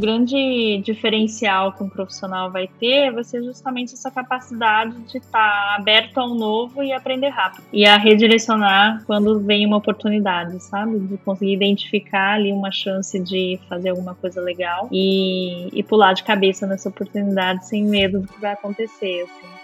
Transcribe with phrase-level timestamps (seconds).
[0.00, 5.76] grande diferencial que um profissional vai ter vai ser justamente essa capacidade de estar tá
[5.78, 7.64] aberto ao novo e aprender rápido.
[7.72, 10.98] E a redirecionar quando vem uma oportunidade, sabe?
[10.98, 16.24] De conseguir identificar ali uma chance de fazer alguma coisa legal e, e pular de
[16.24, 19.60] cabeça nessa oportunidade sem medo do que vai acontecer, assim.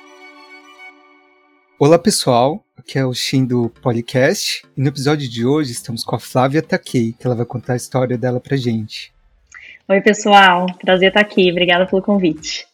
[1.79, 6.17] Olá pessoal, aqui é o Shin do podcast e no episódio de hoje estamos com
[6.17, 9.16] a Flávia Takei, que ela vai contar a história dela pra gente.
[9.89, 12.67] Oi pessoal, prazer estar aqui, obrigada pelo convite.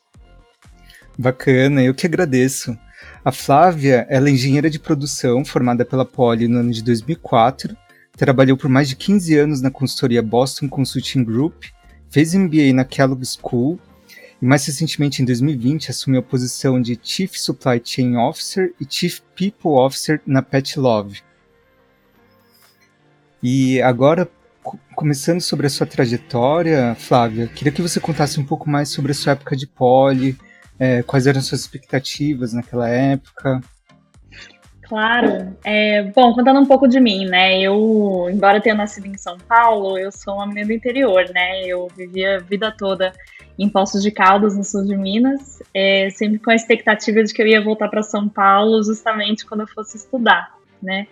[1.18, 2.74] Bacana, eu que agradeço.
[3.22, 7.76] A Flávia ela é engenheira de produção formada pela Poli no ano de 2004,
[8.16, 11.64] trabalhou por mais de 15 anos na consultoria Boston Consulting Group,
[12.10, 13.78] fez MBA na Kellogg School
[14.40, 19.20] e mais recentemente, em 2020, assumiu a posição de Chief Supply Chain Officer e Chief
[19.36, 21.20] People Officer na Pet Love.
[23.42, 24.26] E agora,
[24.94, 29.14] começando sobre a sua trajetória, Flávia, queria que você contasse um pouco mais sobre a
[29.14, 30.36] sua época de poli,
[30.78, 33.60] é, quais eram suas expectativas naquela época.
[34.82, 35.56] Claro.
[35.64, 37.58] É, bom, contando um pouco de mim, né?
[37.60, 41.62] Eu, embora tenha nascido em São Paulo, eu sou uma menina do interior, né?
[41.64, 43.12] Eu vivia a vida toda
[43.58, 47.40] em Poços de Caldas, no sul de Minas, é, sempre com a expectativa de que
[47.40, 51.06] eu ia voltar para São Paulo justamente quando eu fosse estudar, né?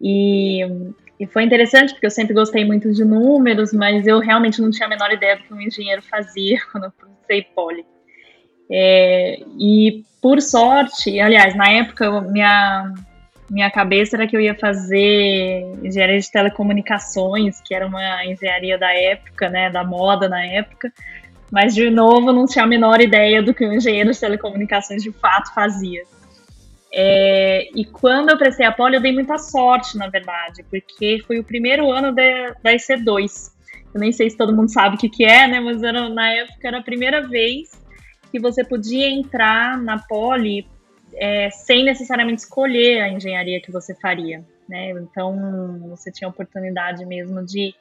[0.00, 0.60] E,
[1.18, 4.86] e, foi interessante porque eu sempre gostei muito de números, mas eu realmente não tinha
[4.86, 7.84] a menor ideia do que um engenheiro fazia quando eu comecei poli.
[8.70, 12.92] É, e por sorte, aliás, na época minha
[13.48, 18.92] minha cabeça era que eu ia fazer engenharia de telecomunicações, que era uma engenharia da
[18.92, 20.92] época, né, da moda na época.
[21.50, 25.12] Mas, de novo, não tinha a menor ideia do que um engenheiro de telecomunicações de
[25.12, 26.02] fato fazia.
[26.92, 31.38] É, e quando eu prestei a poli, eu dei muita sorte, na verdade, porque foi
[31.38, 33.52] o primeiro ano de, da IC2.
[33.92, 35.60] Eu nem sei se todo mundo sabe o que, que é, né?
[35.60, 37.70] Mas era, na época era a primeira vez
[38.30, 40.66] que você podia entrar na poli
[41.14, 44.44] é, sem necessariamente escolher a engenharia que você faria.
[44.68, 44.90] Né?
[44.90, 47.74] Então, você tinha a oportunidade mesmo de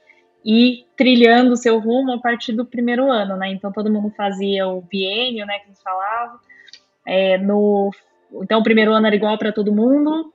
[0.46, 3.50] ir trilhando o seu rumo a partir do primeiro ano, né?
[3.50, 6.40] Então todo mundo fazia o biênio, né, que a gente falava.
[7.08, 7.90] É, no,
[8.44, 10.34] então o primeiro ano era igual para todo mundo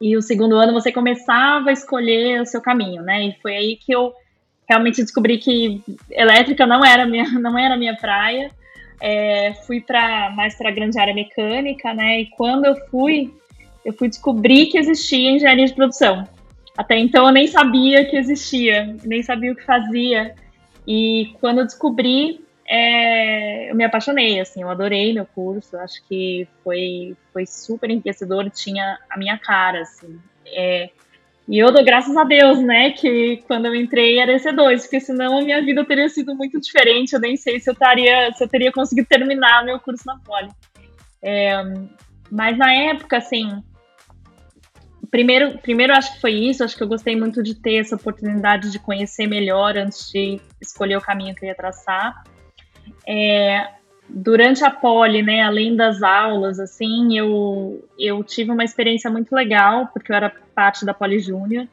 [0.00, 3.26] e o segundo ano você começava a escolher o seu caminho, né?
[3.26, 4.12] E foi aí que eu
[4.68, 8.50] realmente descobri que elétrica não era minha, não era minha praia.
[9.00, 12.20] É, fui para mais para a grande área mecânica, né?
[12.20, 13.32] E quando eu fui,
[13.84, 16.26] eu fui descobrir que existia engenharia de produção.
[16.76, 20.34] Até então eu nem sabia que existia, nem sabia o que fazia.
[20.86, 26.46] E quando eu descobri, é, eu me apaixonei, assim, eu adorei meu curso, acho que
[26.62, 30.20] foi, foi super enriquecedor, tinha a minha cara, assim.
[30.46, 30.90] É,
[31.48, 35.38] e eu dou graças a Deus, né, que quando eu entrei era EC2, porque senão
[35.38, 38.48] a minha vida teria sido muito diferente, eu nem sei se eu, taria, se eu
[38.48, 40.50] teria conseguido terminar meu curso na Poli.
[41.22, 41.54] É,
[42.30, 43.62] mas na época, assim,
[45.10, 48.70] primeiro, primeiro acho que foi isso, acho que eu gostei muito de ter essa oportunidade
[48.70, 52.22] de conhecer melhor antes de escolher o caminho que eu ia traçar.
[53.06, 53.68] É,
[54.08, 59.88] durante a poli, né, além das aulas, assim, eu, eu tive uma experiência muito legal,
[59.88, 61.66] porque eu era parte da Poli Júnior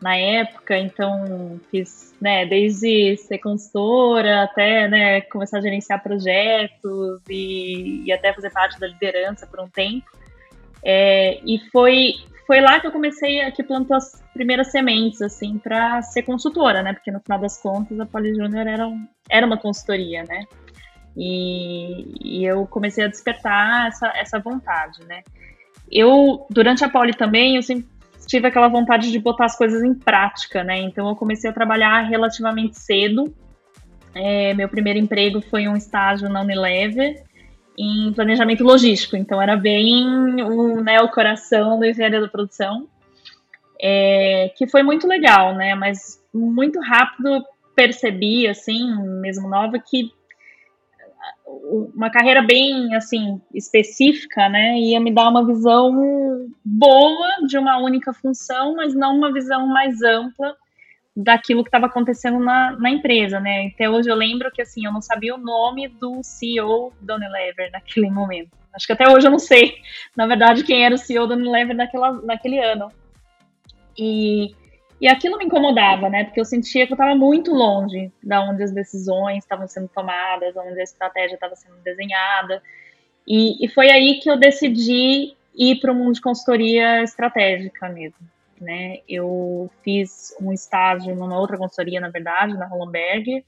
[0.00, 8.04] na época, então fiz, né, desde ser consultora até, né, começar a gerenciar projetos e,
[8.04, 10.06] e até fazer parte da liderança por um tempo.
[10.82, 16.02] É, e foi foi lá que eu comecei, que plantou as primeiras sementes, assim, para
[16.02, 16.92] ser consultora, né?
[16.92, 20.44] Porque no final das contas a Poli Júnior era, um, era uma consultoria, né?
[21.16, 25.22] E, e, eu comecei a despertar essa, essa vontade, né?
[25.90, 27.86] Eu, durante a Poli também, eu sempre
[28.26, 30.78] tive aquela vontade de botar as coisas em prática, né?
[30.78, 33.34] Então eu comecei a trabalhar relativamente cedo.
[34.14, 37.22] É, meu primeiro emprego foi um estágio na Unilever,
[37.76, 39.16] em planejamento logístico.
[39.16, 42.88] Então era bem o, né, o coração da engenharia da produção,
[43.80, 45.74] é, que foi muito legal, né?
[45.74, 47.44] Mas muito rápido
[47.74, 50.12] percebi, assim, mesmo nova, que
[51.94, 58.12] uma carreira bem assim específica, né, ia me dar uma visão boa de uma única
[58.12, 60.54] função, mas não uma visão mais ampla
[61.16, 63.70] daquilo que estava acontecendo na, na empresa, né?
[63.72, 67.70] Até hoje eu lembro que assim, eu não sabia o nome do CEO da Unilever
[67.70, 68.50] naquele momento.
[68.74, 69.76] Acho que até hoje eu não sei,
[70.16, 72.90] na verdade, quem era o CEO da Unilever naquela, naquele ano.
[73.96, 74.56] E,
[75.00, 76.24] e aquilo me incomodava, né?
[76.24, 80.56] Porque eu sentia que eu estava muito longe da onde as decisões estavam sendo tomadas,
[80.56, 82.60] onde a estratégia estava sendo desenhada.
[83.26, 88.33] E, e foi aí que eu decidi ir para o mundo de consultoria estratégica mesmo
[88.64, 88.98] né?
[89.08, 93.44] Eu fiz um estágio numa outra consultoria, na verdade, na Hollenberg,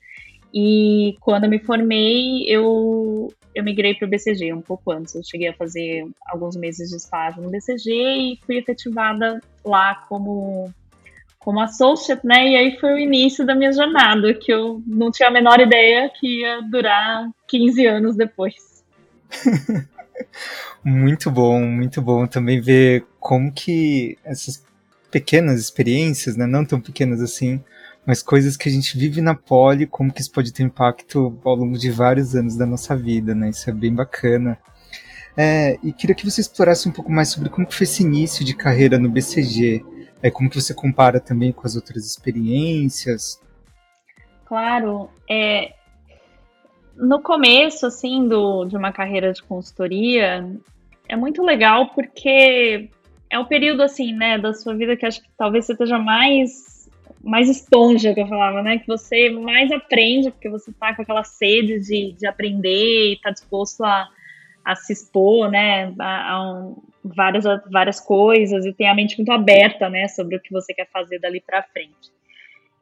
[0.54, 5.14] E quando eu me formei, eu, eu migrei para o BCG um pouco antes.
[5.14, 10.72] Eu cheguei a fazer alguns meses de estágio no BCG e fui efetivada lá como
[11.46, 12.48] como associate, né?
[12.48, 16.10] E aí foi o início da minha jornada, que eu não tinha a menor ideia
[16.10, 18.82] que ia durar 15 anos depois.
[20.82, 24.66] muito bom, muito bom também ver como que essas
[25.10, 27.62] pequenas experiências, né, não tão pequenas assim,
[28.06, 31.56] mas coisas que a gente vive na poli, como que isso pode ter impacto ao
[31.56, 33.50] longo de vários anos da nossa vida, né?
[33.50, 34.56] Isso é bem bacana.
[35.36, 38.54] É, e queria que você explorasse um pouco mais sobre como foi esse início de
[38.54, 39.84] carreira no BCG.
[40.22, 43.40] É, como que você compara também com as outras experiências?
[44.44, 45.74] Claro, é,
[46.94, 50.48] no começo, assim, do, de uma carreira de consultoria,
[51.08, 52.88] é muito legal porque
[53.30, 56.88] é o período, assim, né, da sua vida que acho que talvez você esteja mais,
[57.22, 61.24] mais esponja, que eu falava, né, que você mais aprende, porque você tá com aquela
[61.24, 64.08] sede de, de aprender e tá disposto a,
[64.64, 69.32] a se expor, né, a, a um, várias, várias coisas e tem a mente muito
[69.32, 72.14] aberta, né, sobre o que você quer fazer dali para frente.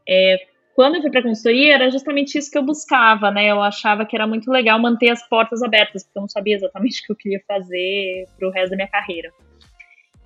[0.06, 3.46] É, quando eu fui para consultoria, era justamente isso que eu buscava, né?
[3.46, 7.00] Eu achava que era muito legal manter as portas abertas, porque eu não sabia exatamente
[7.02, 9.32] o que eu queria fazer para o resto da minha carreira.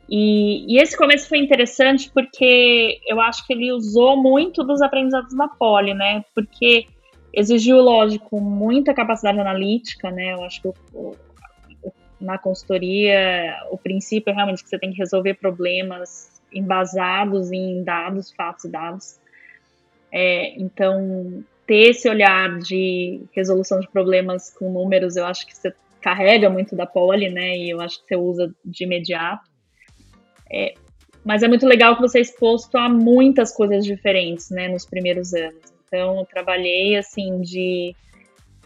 [0.08, 5.36] E, e, esse começo foi interessante porque eu acho que ele usou muito dos aprendizados
[5.36, 6.24] da Poli, né?
[6.34, 6.86] Porque
[7.32, 10.32] exigiu, lógico, muita capacidade analítica, né?
[10.32, 11.14] Eu acho que o,
[12.20, 18.32] na consultoria, o princípio é realmente que você tem que resolver problemas embasados em dados,
[18.32, 19.20] fatos e dados.
[20.10, 25.72] É, então, ter esse olhar de resolução de problemas com números, eu acho que você
[26.00, 27.56] carrega muito da poli, né?
[27.58, 29.48] E eu acho que você usa de imediato.
[30.50, 30.74] É,
[31.24, 34.68] mas é muito legal que você é exposto a muitas coisas diferentes, né?
[34.68, 35.72] Nos primeiros anos.
[35.86, 37.94] Então, eu trabalhei, assim, de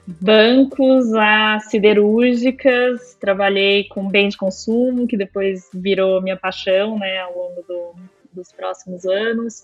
[0.06, 7.36] bancos a siderúrgicas, trabalhei com bem de consumo, que depois virou minha paixão, né, ao
[7.36, 7.94] longo do,
[8.32, 9.62] dos próximos anos.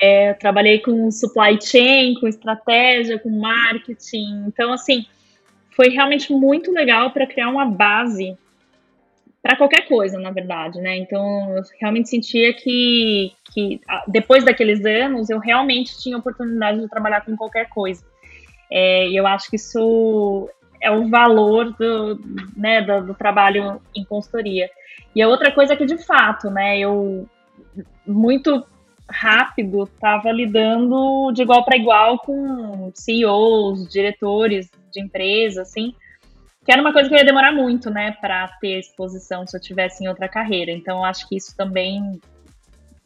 [0.00, 4.44] É, trabalhei com supply chain, com estratégia, com marketing.
[4.46, 5.06] Então, assim,
[5.70, 8.36] foi realmente muito legal para criar uma base
[9.42, 10.96] para qualquer coisa, na verdade, né?
[10.98, 17.24] Então, eu realmente sentia que, que depois daqueles anos, eu realmente tinha oportunidade de trabalhar
[17.24, 18.04] com qualquer coisa.
[18.70, 20.50] É, e eu acho que isso
[20.80, 22.20] é o valor do,
[22.56, 24.68] né, do, do, trabalho em consultoria.
[25.14, 27.28] E a outra coisa é que, de fato, né, eu
[28.06, 28.64] muito
[29.10, 35.94] rápido estava lidando de igual para igual com CEOs, diretores de empresa, assim,
[36.68, 39.60] que era uma coisa que eu ia demorar muito, né, para ter exposição se eu
[39.60, 40.70] tivesse em outra carreira.
[40.70, 42.20] Então, acho que isso também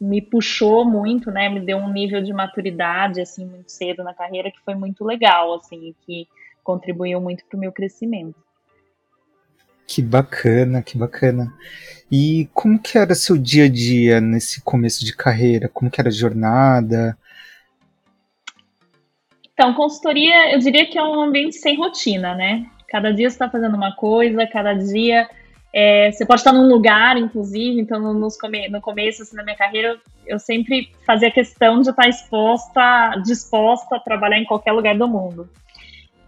[0.01, 1.47] me puxou muito, né?
[1.47, 5.53] Me deu um nível de maturidade assim muito cedo na carreira que foi muito legal,
[5.53, 6.27] assim, que
[6.61, 8.35] contribuiu muito para o meu crescimento.
[9.87, 11.53] Que bacana, que bacana.
[12.11, 15.69] E como que era seu dia a dia nesse começo de carreira?
[15.69, 17.17] Como que era a jornada?
[19.53, 22.69] Então, consultoria, eu diria que é um ambiente sem rotina, né?
[22.93, 25.27] Cada dia você está fazendo uma coisa, cada dia
[25.73, 29.99] é, você pode estar num lugar, inclusive, então no, no começo assim, da minha carreira,
[30.27, 35.49] eu sempre fazia questão de estar exposta, disposta a trabalhar em qualquer lugar do mundo.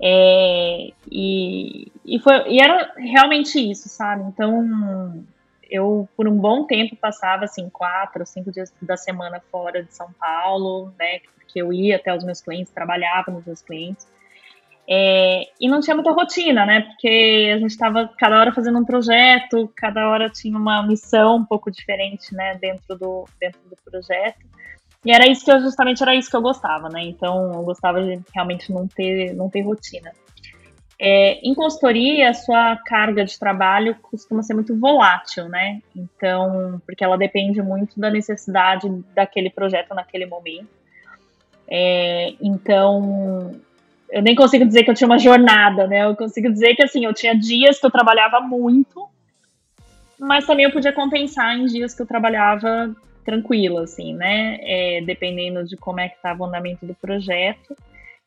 [0.02, 4.24] É, e, e, foi, e era realmente isso, sabe?
[4.24, 5.24] Então,
[5.70, 10.10] eu, por um bom tempo, passava, assim, quatro, cinco dias da semana fora de São
[10.20, 11.20] Paulo, né?
[11.36, 14.08] Porque eu ia até os meus clientes, trabalhava nos meus clientes.
[14.88, 16.82] É, e não tinha muita rotina, né?
[16.82, 21.46] Porque a gente estava cada hora fazendo um projeto, cada hora tinha uma missão um
[21.46, 22.56] pouco diferente, né?
[22.56, 24.46] Dentro do, dentro do projeto.
[25.04, 27.04] E era isso que eu justamente era isso que eu gostava, né?
[27.04, 30.12] Então eu gostava de realmente não ter, não ter rotina.
[30.98, 35.82] É, em consultoria, a sua carga de trabalho costuma ser muito volátil, né?
[35.96, 40.70] Então, porque ela depende muito da necessidade daquele projeto naquele momento.
[41.68, 43.52] É, então,
[44.10, 46.06] eu nem consigo dizer que eu tinha uma jornada, né?
[46.06, 49.08] Eu consigo dizer que assim, eu tinha dias que eu trabalhava muito,
[50.20, 52.96] mas também eu podia compensar em dias que eu trabalhava
[53.26, 54.58] tranquilo, assim, né?
[54.62, 57.76] É, dependendo de como é que estava o andamento do projeto.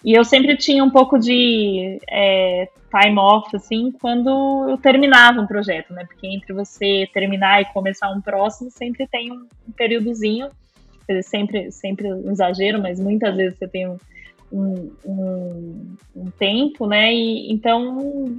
[0.04, 5.46] E eu sempre tinha um pouco de é, time off, assim, quando eu terminava um
[5.46, 6.04] projeto, né?
[6.04, 10.50] Porque entre você terminar e começar um próximo, sempre tem um, períodozinho.
[11.22, 13.96] Sempre, sempre um exagero, mas muitas vezes você tem um,
[14.50, 17.12] um, um, um, tempo, né?
[17.12, 18.36] E, então,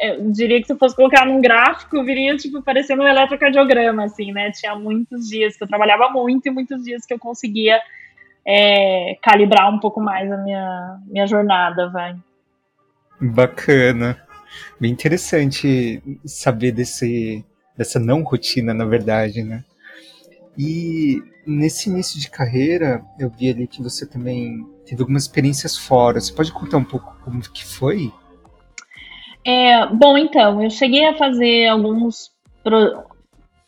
[0.00, 4.04] é, eu diria que se eu fosse colocar num gráfico, viria, tipo, parecendo um eletrocardiograma,
[4.04, 4.50] assim, né?
[4.50, 7.80] Tinha muitos dias que eu trabalhava muito e muitos dias que eu conseguia
[8.46, 12.16] é, calibrar um pouco mais a minha, minha jornada, vai.
[13.20, 14.20] Bacana.
[14.80, 17.44] Bem interessante saber desse,
[17.76, 19.64] dessa não rotina, na verdade, né?
[20.56, 26.20] E nesse início de carreira, eu vi ali que você também teve algumas experiências fora.
[26.20, 28.10] Você pode contar um pouco como que foi?
[29.44, 32.30] É, bom, então, eu cheguei a fazer alguns,
[32.64, 33.04] pro,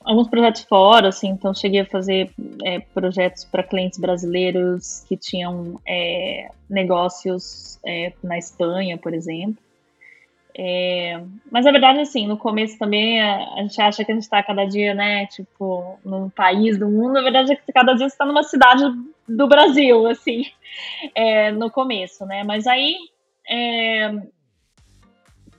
[0.05, 2.31] alguns projetos fora, assim, então cheguei a fazer
[2.65, 9.63] é, projetos para clientes brasileiros que tinham é, negócios é, na Espanha, por exemplo.
[10.57, 14.25] É, mas a verdade, assim, no começo também a, a gente acha que a gente
[14.25, 18.09] está cada dia, né, tipo, num país do mundo, a verdade é que cada dia
[18.09, 18.83] você está numa cidade
[19.29, 20.47] do Brasil, assim,
[21.15, 22.97] é, no começo, né, mas aí,
[23.49, 24.13] é,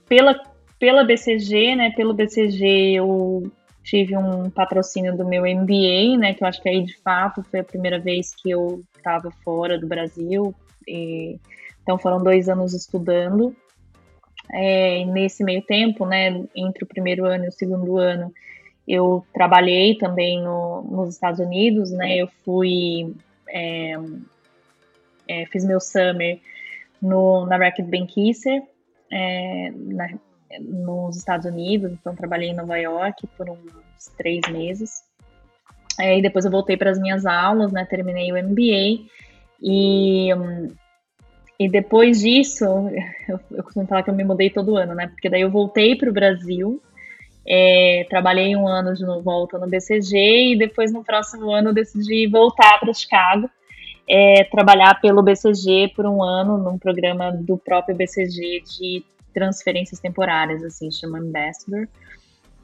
[0.06, 0.38] pela,
[0.78, 3.50] pela BCG, né, pelo BCG eu
[3.82, 7.60] tive um patrocínio do meu MBA, né, que eu acho que aí, de fato, foi
[7.60, 10.54] a primeira vez que eu estava fora do Brasil,
[10.86, 11.38] e,
[11.82, 13.56] então foram dois anos estudando,
[14.52, 18.32] é, nesse meio tempo, né, entre o primeiro ano e o segundo ano,
[18.86, 23.14] eu trabalhei também no, nos Estados Unidos, né, eu fui,
[23.48, 23.94] é,
[25.26, 26.38] é, fiz meu summer
[27.00, 28.62] no, na Racket Benkiser,
[29.10, 30.08] é, na,
[30.60, 35.02] nos Estados Unidos, então trabalhei em Nova York por uns três meses,
[35.98, 39.08] é, e depois eu voltei para as minhas aulas, né, terminei o MBA,
[39.62, 40.68] e um,
[41.64, 42.64] e depois disso,
[43.28, 45.06] eu, eu costumo falar que eu me mudei todo ano, né?
[45.08, 46.80] Porque daí eu voltei para o Brasil,
[47.46, 52.78] é, trabalhei um ano de volta no BCG e depois no próximo ano decidi voltar
[52.78, 53.50] para Chicago,
[54.08, 60.62] é, trabalhar pelo BCG por um ano num programa do próprio BCG de transferências temporárias,
[60.62, 61.88] assim, chama Ambassador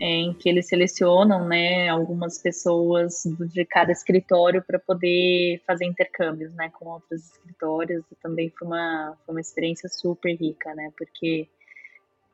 [0.01, 6.71] em que eles selecionam né, algumas pessoas de cada escritório para poder fazer intercâmbios né,
[6.71, 8.05] com outros escritórios.
[8.13, 10.93] E também foi uma, foi uma experiência super rica, né?
[10.97, 11.49] Porque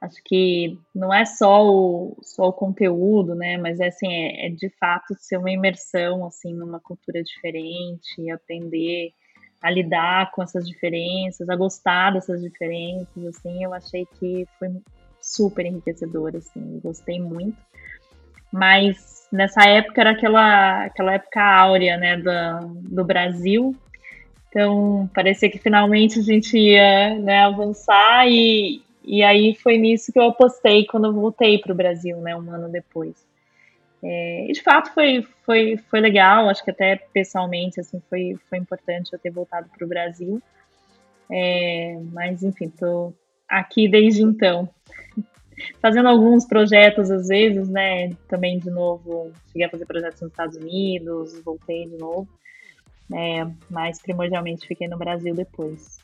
[0.00, 3.56] acho que não é só o, só o conteúdo, né?
[3.56, 9.12] Mas é, assim, é, é de fato ser uma imersão assim, numa cultura diferente, aprender
[9.62, 14.68] a lidar com essas diferenças, a gostar dessas diferenças, assim, eu achei que foi
[15.24, 17.56] super enriquecedor, assim, gostei muito.
[18.52, 23.74] Mas nessa época era aquela, aquela época áurea, né, do, do Brasil.
[24.48, 30.18] Então, parecia que finalmente a gente ia né, avançar e, e aí foi nisso que
[30.18, 33.26] eu apostei quando eu voltei para o Brasil, né, um ano depois.
[34.00, 38.58] É, e de fato foi, foi, foi legal, acho que até pessoalmente assim, foi, foi
[38.58, 40.40] importante eu ter voltado para o Brasil.
[41.30, 43.14] É, mas enfim, estou
[43.48, 44.68] aqui desde então
[45.80, 48.10] fazendo alguns projetos às vezes, né?
[48.28, 52.28] Também de novo, cheguei a fazer projetos nos Estados Unidos, voltei de novo.
[53.12, 55.98] É, mas primordialmente fiquei no Brasil depois.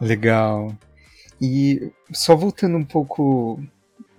[0.00, 0.74] Legal.
[1.40, 3.60] E só voltando um pouco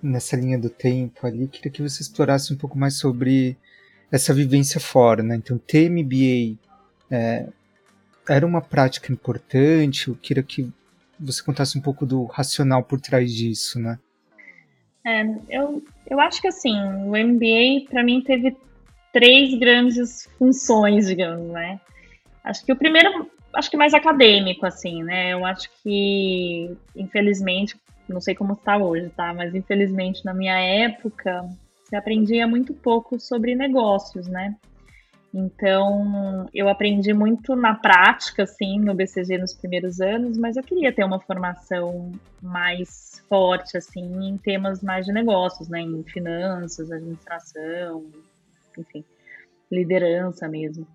[0.02, 3.56] nessa linha do tempo ali, queria que você explorasse um pouco mais sobre
[4.10, 5.36] essa vivência fora, né?
[5.36, 6.58] Então, ter MBA
[7.10, 7.48] é,
[8.28, 10.08] era uma prática importante?
[10.08, 10.72] Eu queria que
[11.18, 13.98] você contasse um pouco do racional por trás disso, né?
[15.04, 18.56] É, eu, eu acho que assim, o MBA para mim teve
[19.12, 21.80] três grandes funções, digamos, né?
[22.42, 25.32] Acho que o primeiro, acho que mais acadêmico, assim, né?
[25.32, 27.76] Eu acho que, infelizmente,
[28.08, 29.32] não sei como está hoje, tá?
[29.32, 31.48] Mas infelizmente na minha época,
[31.84, 34.54] você aprendia muito pouco sobre negócios, né?
[35.38, 40.90] Então, eu aprendi muito na prática, assim, no BCG nos primeiros anos, mas eu queria
[40.90, 45.82] ter uma formação mais forte, assim, em temas mais de negócios, né?
[45.82, 48.10] Em finanças, administração,
[48.78, 49.04] enfim,
[49.70, 50.86] liderança mesmo.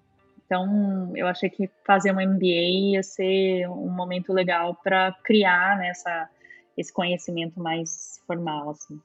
[0.44, 5.90] Então, eu achei que fazer um MBA ia ser um momento legal para criar né,
[5.90, 6.28] essa,
[6.76, 9.00] esse conhecimento mais formal, assim.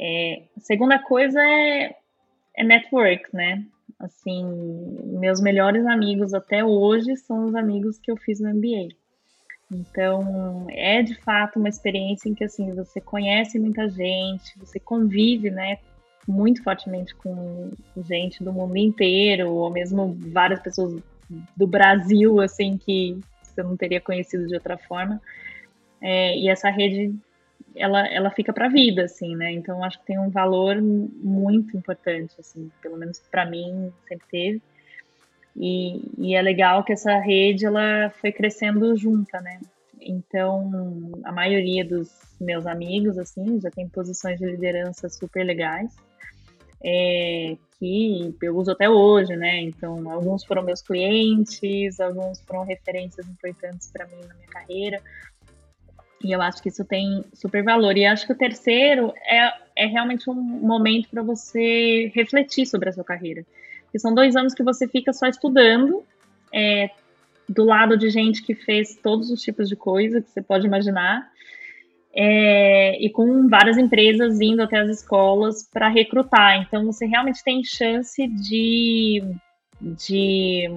[0.00, 1.94] É, a segunda coisa é,
[2.56, 3.64] é network, né?
[3.98, 4.44] Assim,
[5.18, 8.88] meus melhores amigos até hoje são os amigos que eu fiz no MBA.
[9.70, 15.50] Então, é de fato uma experiência em que assim, você conhece muita gente, você convive,
[15.50, 15.78] né,
[16.26, 21.00] muito fortemente com gente do mundo inteiro, ou mesmo várias pessoas
[21.56, 25.20] do Brasil, assim, que você não teria conhecido de outra forma.
[26.00, 27.14] É, e essa rede
[27.74, 29.52] ela, ela fica para a vida, assim, né?
[29.52, 34.62] Então acho que tem um valor muito importante, assim, pelo menos para mim sempre teve.
[35.56, 39.60] E, e é legal que essa rede ela foi crescendo junta, né?
[40.00, 42.10] Então a maioria dos
[42.40, 45.94] meus amigos, assim, já tem posições de liderança super legais.
[46.82, 49.60] é, que eu uso até hoje, né?
[49.62, 55.02] Então, alguns foram meus clientes, alguns foram referências importantes para mim na minha carreira.
[56.22, 57.96] E eu acho que isso tem super valor.
[57.96, 62.92] E acho que o terceiro é, é realmente um momento para você refletir sobre a
[62.92, 63.44] sua carreira.
[63.84, 66.04] Porque são dois anos que você fica só estudando,
[66.52, 66.90] é,
[67.48, 71.28] do lado de gente que fez todos os tipos de coisa que você pode imaginar.
[72.12, 76.60] É, e com várias empresas indo até as escolas para recrutar.
[76.60, 79.22] Então, você realmente tem chance de,
[79.80, 80.68] de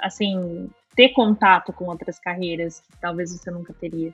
[0.00, 4.12] assim, ter contato com outras carreiras que talvez você nunca teria.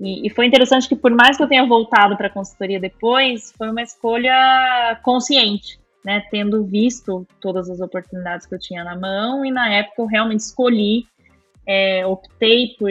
[0.00, 3.52] E, e foi interessante que, por mais que eu tenha voltado para a consultoria depois,
[3.56, 6.22] foi uma escolha consciente, né?
[6.30, 10.40] Tendo visto todas as oportunidades que eu tinha na mão, e na época eu realmente
[10.40, 11.06] escolhi,
[11.66, 12.90] é, optei por,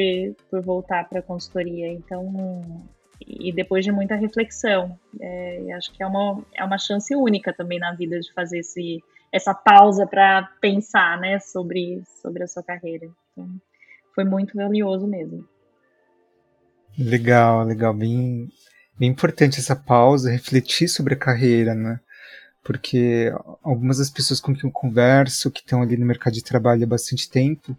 [0.49, 1.91] por voltar para a consultoria.
[1.91, 2.83] Então,
[3.27, 7.79] e depois de muita reflexão, é, acho que é uma, é uma chance única também
[7.79, 13.07] na vida de fazer esse, essa pausa para pensar, né, sobre, sobre a sua carreira.
[13.31, 13.49] Então,
[14.13, 15.45] foi muito valioso mesmo.
[16.97, 17.93] Legal, legal.
[17.93, 18.49] Bem,
[18.99, 21.99] bem importante essa pausa, refletir sobre a carreira, né?
[22.63, 23.33] Porque
[23.63, 26.87] algumas das pessoas com quem eu converso, que estão ali no mercado de trabalho há
[26.87, 27.75] bastante tempo,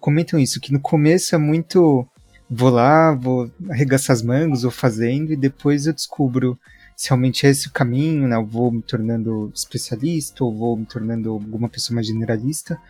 [0.00, 2.06] comentam isso, que no começo é muito
[2.48, 6.58] vou lá, vou arregaçar as mangas, vou fazendo, e depois eu descubro
[6.96, 8.36] se realmente é esse o caminho, né?
[8.36, 12.80] Eu vou me tornando especialista, ou vou me tornando alguma pessoa mais generalista,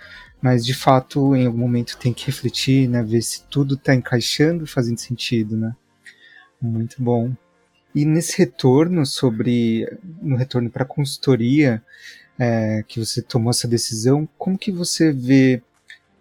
[0.42, 4.66] mas de fato em algum momento tem que refletir, né, ver se tudo está encaixando,
[4.66, 5.75] fazendo sentido, né?
[6.61, 7.32] Muito bom.
[7.94, 9.87] E nesse retorno sobre
[10.20, 11.82] no retorno para a consultoria
[12.38, 15.62] é, que você tomou essa decisão, como que você vê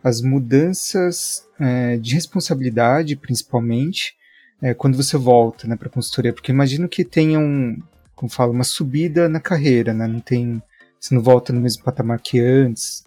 [0.04, 4.16] as mudanças é, de responsabilidade, principalmente,
[4.64, 6.32] é, quando você volta né, para a consultoria?
[6.32, 7.78] Porque imagino que tenha um,
[8.16, 10.08] como fala, uma subida na carreira, né?
[10.08, 10.64] Não tem,
[10.98, 13.06] você não volta no mesmo patamar que antes.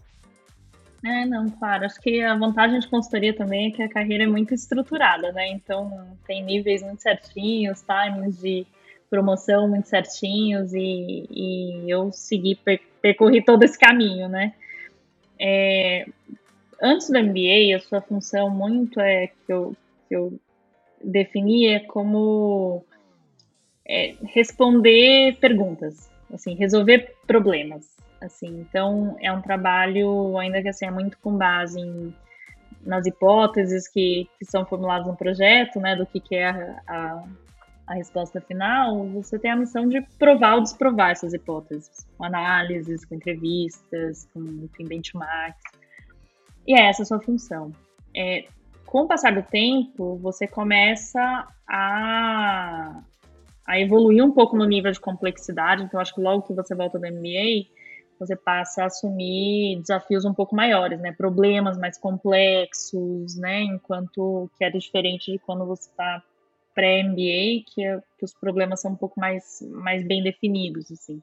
[1.02, 1.86] É, não, claro.
[1.86, 5.48] Acho que a vantagem de consultoria também é que a carreira é muito estruturada, né?
[5.48, 8.66] Então tem níveis muito certinhos, timings de
[9.08, 14.52] promoção muito certinhos e, e eu segui, per, percorri todo esse caminho, né?
[15.40, 16.06] É,
[16.82, 19.74] antes do MBA, a sua função muito é que eu,
[20.06, 20.38] que eu
[21.06, 22.84] definia como
[23.86, 27.96] é, responder perguntas, assim, resolver problemas.
[28.20, 32.14] Assim, então é um trabalho ainda que assim é muito com base em,
[32.82, 37.24] nas hipóteses que, que são formuladas no projeto, né, do que, que é a, a,
[37.86, 39.06] a resposta final.
[39.10, 44.40] Você tem a missão de provar ou desprovar essas hipóteses, com análises, com entrevistas, com
[44.40, 45.62] enfim, benchmarks.
[46.66, 47.70] E é essa a sua função.
[48.16, 48.46] É,
[48.86, 53.02] com o passar do tempo, você começa a,
[53.66, 55.82] a evoluir um pouco no nível de complexidade.
[55.82, 57.66] Então, acho que logo que você volta do MBA,
[58.18, 61.12] você passa a assumir desafios um pouco maiores, né?
[61.12, 63.62] Problemas mais complexos, né?
[63.62, 66.22] Enquanto que era diferente de quando você está
[66.74, 71.22] pré-MBA, que, é, que, os problemas são um pouco mais, mais bem definidos, assim.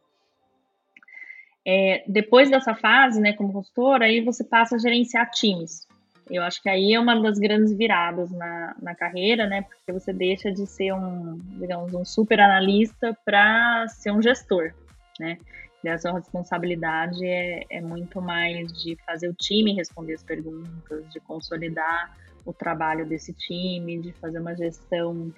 [1.65, 5.87] É, depois dessa fase, né, como consultora, aí você passa a gerenciar times.
[6.29, 9.63] Eu acho que aí é uma das grandes viradas na, na carreira, né?
[9.63, 14.73] Porque você deixa de ser um, digamos, um super analista para ser um gestor,
[15.19, 15.37] né?
[15.83, 21.09] E a sua responsabilidade é, é muito mais de fazer o time responder as perguntas,
[21.11, 25.33] de consolidar o trabalho desse time, de fazer uma gestão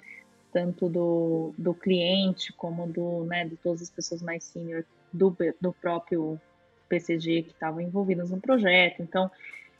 [0.52, 5.72] tanto do, do cliente como do, né, de todas as pessoas mais senior do, do
[5.72, 6.40] próprio
[6.88, 9.02] PCG que estavam envolvidas no projeto.
[9.02, 9.30] Então,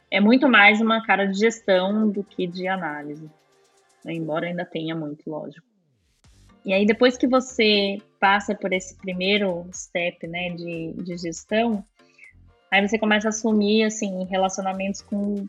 [0.09, 3.29] é muito mais uma cara de gestão do que de análise,
[4.03, 4.13] né?
[4.13, 5.65] embora ainda tenha muito, lógico.
[6.63, 11.83] E aí, depois que você passa por esse primeiro step, né, de, de gestão,
[12.69, 15.47] aí você começa a assumir, assim, relacionamentos com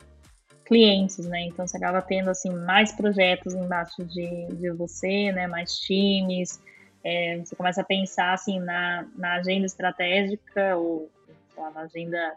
[0.64, 5.73] clientes, né, então você acaba tendo, assim, mais projetos embaixo de, de você, né, mais
[5.79, 6.61] times,
[7.03, 11.11] é, você começa a pensar, assim, na, na agenda estratégica ou
[11.57, 12.37] na agenda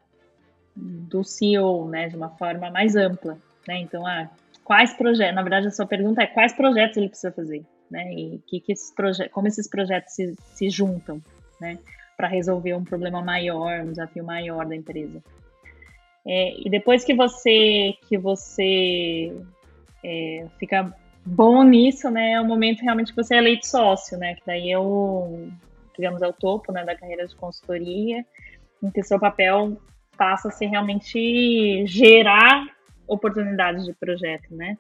[0.76, 4.30] do CEO, né, de uma forma mais ampla, né, então, ah,
[4.64, 8.14] quais projetos, na verdade a sua pergunta é quais projetos ele precisa fazer, né?
[8.14, 8.94] E que, que esses
[9.32, 11.22] como esses projetos se, se juntam,
[11.60, 11.78] né?
[12.16, 15.22] Para resolver um problema maior, um desafio maior da empresa.
[16.26, 19.36] É, e depois que você que você
[20.04, 22.34] é, fica bom nisso, né?
[22.34, 24.36] É o momento realmente que você é eleito sócio, né?
[24.36, 25.50] Que daí é o,
[25.96, 26.86] digamos, é o topo, né?
[26.86, 28.26] Da carreira de consultoria,
[28.82, 29.78] em que seu papel
[30.22, 32.64] passa a realmente gerar
[33.08, 34.78] oportunidades de projeto, né?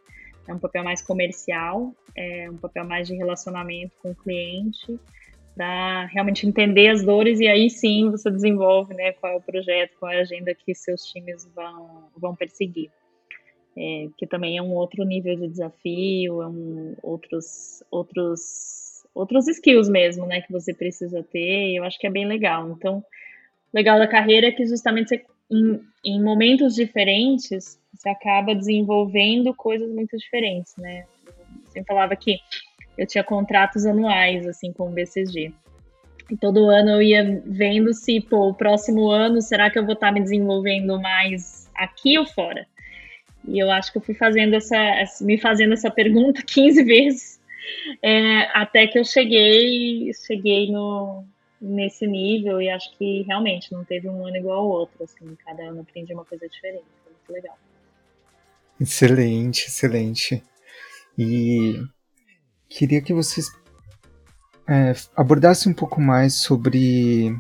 [0.48, 5.00] É um papel mais comercial, é um papel mais de relacionamento com o cliente,
[5.56, 9.98] para realmente entender as dores e aí sim você desenvolve, né, qual é o projeto,
[10.00, 12.92] qual é a agenda que seus times vão, vão perseguir.
[13.76, 19.90] É, que também é um outro nível de desafio, é um, outros, outros, outros skills
[19.90, 22.70] mesmo, né, que você precisa ter, e eu acho que é bem legal.
[22.70, 23.04] Então,
[23.74, 29.90] legal da carreira é que justamente você, em, em momentos diferentes, você acaba desenvolvendo coisas
[29.92, 31.06] muito diferentes, né,
[31.66, 32.40] você falava que
[32.98, 35.54] eu tinha contratos anuais, assim, com o BCG.
[36.30, 39.94] E todo ano eu ia vendo se, pô, o próximo ano, será que eu vou
[39.94, 42.66] estar me desenvolvendo mais aqui ou fora?
[43.48, 44.78] E eu acho que eu fui fazendo essa,
[45.22, 47.42] me fazendo essa pergunta 15 vezes,
[48.02, 51.26] é, até que eu cheguei, cheguei no,
[51.62, 55.64] nesse nível e acho que realmente não teve um ano igual ao outro, assim, cada
[55.64, 57.58] ano aprendi uma coisa diferente, foi muito legal.
[58.80, 60.44] Excelente, excelente.
[61.18, 61.84] E
[62.68, 63.52] queria que vocês
[64.68, 67.36] é, abordassem um pouco mais sobre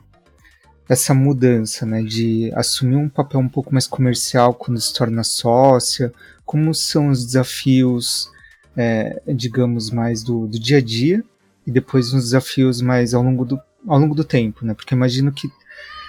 [0.88, 6.12] essa mudança, né, de assumir um papel um pouco mais comercial quando se torna sócia,
[6.46, 8.30] como são os desafios,
[8.76, 11.24] é, digamos, mais do, do, dia a dia
[11.66, 15.32] e depois uns desafios mais ao longo do, ao longo do tempo, né, porque imagino
[15.32, 15.48] que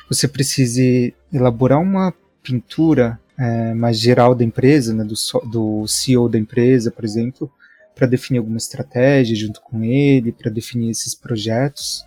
[0.08, 5.14] você precise elaborar uma pintura é, mais geral da empresa, né, do,
[5.48, 7.50] do CEO da empresa, por exemplo,
[7.94, 12.04] para definir alguma estratégia junto com ele, para definir esses projetos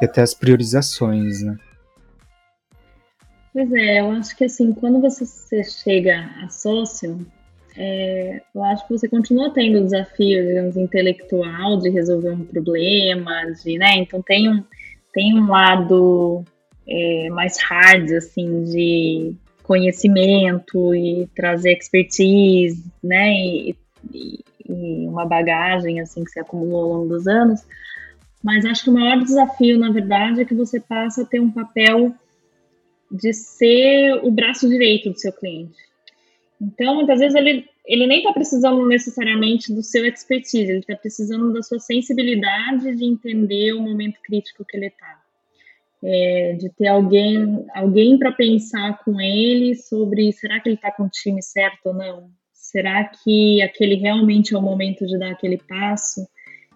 [0.00, 1.56] e até as priorizações, né?
[3.52, 7.24] Pois é, eu acho que assim, quando você chega a sócio,
[7.76, 13.44] é, eu acho que você continua tendo o desafio, digamos, intelectual de resolver um problema,
[13.52, 13.96] de, né?
[13.98, 14.64] Então tem um,
[15.14, 16.44] tem um lado
[16.86, 23.32] é, mais hard, assim, de conhecimento e trazer expertise, né?
[23.32, 23.76] E,
[24.12, 27.60] e, e uma bagagem assim que se acumulou ao longo dos anos.
[28.42, 31.50] Mas acho que o maior desafio, na verdade, é que você passa a ter um
[31.50, 32.14] papel
[33.10, 35.78] de ser o braço direito do seu cliente.
[36.60, 41.52] Então, muitas vezes ele, ele nem está precisando necessariamente do seu expertise, ele está precisando
[41.52, 45.22] da sua sensibilidade de entender o momento crítico que ele está.
[46.06, 51.04] É, de ter alguém alguém para pensar com ele sobre será que ele está com
[51.04, 52.30] o time certo ou não?
[52.52, 56.26] Será que aquele realmente é o momento de dar aquele passo?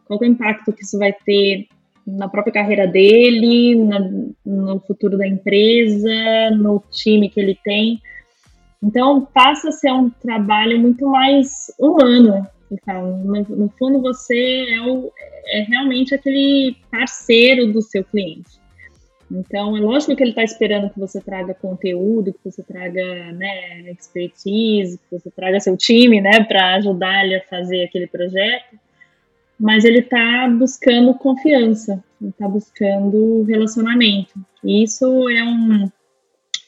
[0.07, 1.67] Qual é o impacto que isso vai ter
[2.07, 4.01] na própria carreira dele, na,
[4.47, 8.01] no futuro da empresa, no time que ele tem?
[8.83, 12.47] Então, passa a ser um trabalho muito mais humano.
[12.71, 15.11] Então, no, no fundo, você é, o,
[15.47, 18.59] é realmente aquele parceiro do seu cliente.
[19.31, 23.91] Então, é lógico que ele está esperando que você traga conteúdo, que você traga né,
[23.91, 28.79] expertise, que você traga seu time né, para ajudar ele a fazer aquele projeto,
[29.61, 34.33] mas ele está buscando confiança, ele está buscando relacionamento.
[34.65, 35.91] E isso é, um,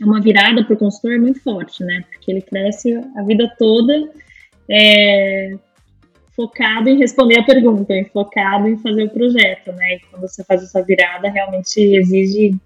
[0.01, 2.05] é uma virada para o consultor muito forte, né?
[2.11, 4.11] Porque ele cresce a vida toda
[4.69, 5.59] é,
[6.35, 9.97] focado em responder a pergunta, focado em fazer o projeto, né?
[9.97, 12.57] E quando você faz essa virada, realmente exige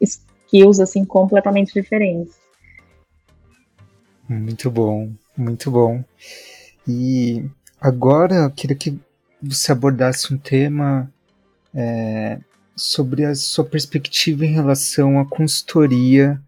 [0.00, 2.34] skills assim completamente diferentes.
[4.28, 6.04] Muito bom, muito bom.
[6.86, 7.44] E
[7.80, 8.98] agora eu queria que
[9.40, 11.10] você abordasse um tema
[11.74, 12.38] é,
[12.74, 16.40] sobre a sua perspectiva em relação à consultoria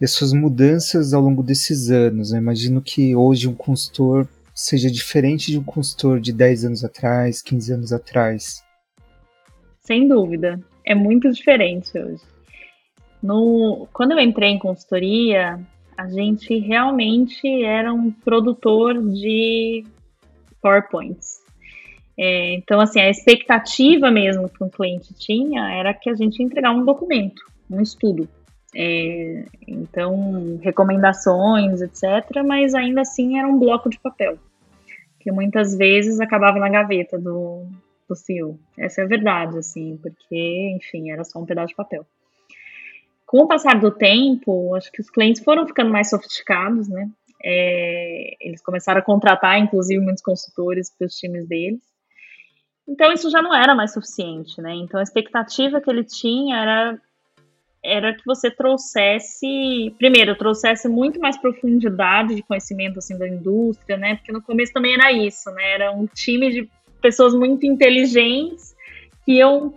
[0.00, 2.32] e as suas mudanças ao longo desses anos.
[2.32, 7.42] Eu imagino que hoje um consultor seja diferente de um consultor de 10 anos atrás,
[7.42, 8.64] 15 anos atrás?
[9.80, 12.22] Sem dúvida, é muito diferente hoje.
[13.22, 15.60] No, quando eu entrei em consultoria,
[15.96, 19.84] a gente realmente era um produtor de
[20.62, 21.40] PowerPoints.
[22.18, 26.46] É, então, assim, a expectativa mesmo que um cliente tinha era que a gente ia
[26.46, 28.28] entregar um documento, um estudo.
[28.74, 34.38] É, então, recomendações, etc., mas ainda assim era um bloco de papel
[35.20, 37.66] que muitas vezes acabava na gaveta do,
[38.08, 38.58] do CEO.
[38.76, 42.06] Essa é a verdade, assim, porque, enfim, era só um pedaço de papel.
[43.26, 47.08] Com o passar do tempo, acho que os clientes foram ficando mais sofisticados, né?
[47.44, 51.80] É, eles começaram a contratar, inclusive, muitos consultores para os times deles.
[52.88, 54.74] Então, isso já não era mais suficiente, né?
[54.74, 57.00] Então, a expectativa que ele tinha era
[57.82, 64.16] era que você trouxesse, primeiro, trouxesse muito mais profundidade de conhecimento assim da indústria, né?
[64.16, 65.72] Porque no começo também era isso, né?
[65.72, 66.68] Era um time de
[67.00, 68.76] pessoas muito inteligentes
[69.24, 69.74] que iam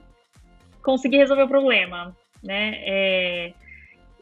[0.81, 2.73] conseguir resolver o problema, né?
[2.83, 3.53] É,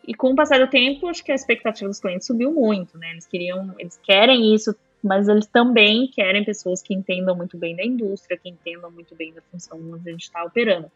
[0.07, 3.11] e com o passar do tempo, acho que a expectativa dos clientes subiu muito, né?
[3.11, 7.83] Eles queriam, eles querem isso, mas eles também querem pessoas que entendam muito bem da
[7.83, 10.91] indústria, que entendam muito bem da função onde a gente está operando.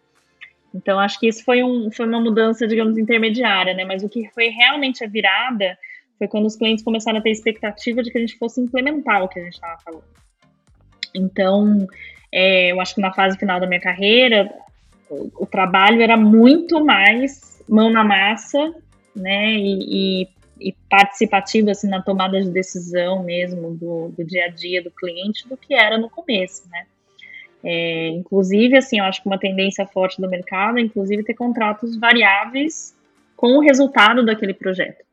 [0.75, 3.85] Então, acho que isso foi, um, foi uma mudança, digamos, intermediária, né?
[3.85, 5.77] Mas o que foi realmente a virada
[6.17, 9.29] foi quando os clientes começaram a ter expectativa de que a gente fosse implementar o
[9.29, 10.03] que a gente estava falando.
[11.15, 11.88] Então,
[12.29, 14.53] é, eu acho que na fase final da minha carreira,
[15.09, 18.75] o, o trabalho era muito mais mão na massa,
[19.15, 19.53] né?
[19.53, 20.27] E, e,
[20.59, 25.47] e, participativo assim na tomada de decisão mesmo do, do dia a dia do cliente
[25.47, 26.85] do que era no começo, né?
[27.67, 31.97] É, inclusive, assim, eu acho que uma tendência forte do mercado é, inclusive, ter contratos
[31.97, 32.95] variáveis
[33.36, 35.04] com o resultado daquele projeto.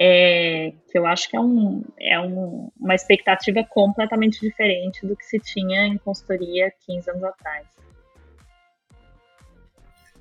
[0.00, 5.24] É, que eu acho que é, um, é um, uma expectativa completamente diferente do que
[5.24, 7.66] se tinha em consultoria 15 anos atrás.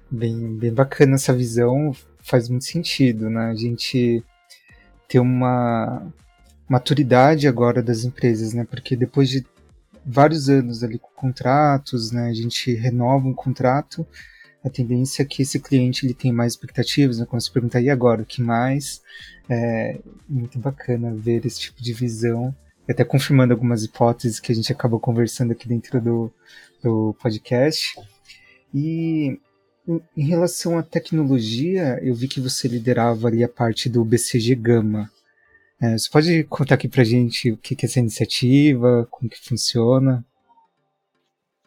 [0.09, 1.91] Bem, bem bacana essa visão,
[2.23, 3.51] faz muito sentido, né?
[3.51, 4.23] A gente
[5.05, 6.11] ter uma
[6.67, 8.65] maturidade agora das empresas, né?
[8.67, 9.45] Porque depois de
[10.07, 12.29] vários anos ali com contratos, né?
[12.29, 14.07] A gente renova um contrato,
[14.63, 17.25] a tendência é que esse cliente ele tem mais expectativas, né?
[17.25, 19.01] Quando se perguntar, e agora, o que mais?
[19.49, 22.55] É muito bacana ver esse tipo de visão,
[22.87, 26.31] até confirmando algumas hipóteses que a gente acabou conversando aqui dentro do,
[26.81, 27.99] do podcast.
[28.73, 29.39] E
[30.15, 35.09] em relação à tecnologia, eu vi que você liderava ali a parte do BCG Gama.
[35.81, 40.25] É, você pode contar aqui pra gente o que, é essa iniciativa, como que funciona?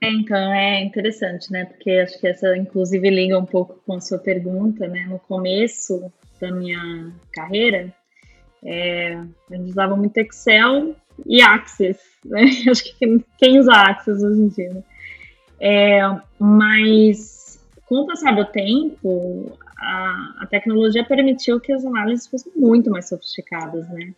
[0.02, 1.66] É, então, é interessante, né?
[1.66, 5.06] Porque acho que essa, inclusive, liga um pouco com a sua pergunta, né?
[5.08, 7.94] No começo da minha carreira,
[8.64, 10.96] é, a gente usava muito Excel
[11.26, 12.44] e Access, né?
[12.68, 14.82] Acho que quem usa Access hoje em dia, né?
[15.60, 16.00] É,
[16.38, 22.90] mas com o passar do tempo, a, a tecnologia permitiu que as análises fossem muito
[22.90, 24.12] mais sofisticadas, né?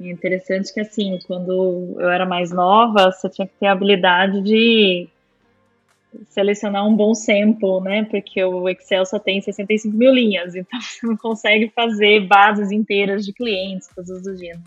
[0.00, 4.40] é interessante que, assim, quando eu era mais nova, você tinha que ter a habilidade
[4.42, 5.08] de
[6.28, 8.04] selecionar um bom sample, né?
[8.04, 13.24] Porque o Excel só tem 65 mil linhas, então você não consegue fazer bases inteiras
[13.24, 14.62] de clientes, coisas do gênero.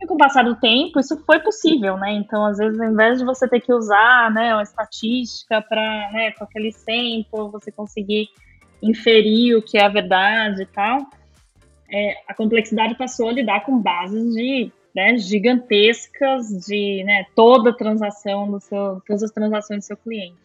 [0.00, 2.12] E com o passar do tempo, isso foi possível, né?
[2.12, 6.32] Então, às vezes, ao invés de você ter que usar né, uma estatística para, né,
[6.32, 8.28] com aquele sample, você conseguir
[8.84, 11.06] inferir o que é a verdade e tal,
[11.90, 18.50] é, a complexidade passou a lidar com bases de né, gigantescas de né, toda transação
[18.50, 20.36] do seu, todas as transações do seu cliente.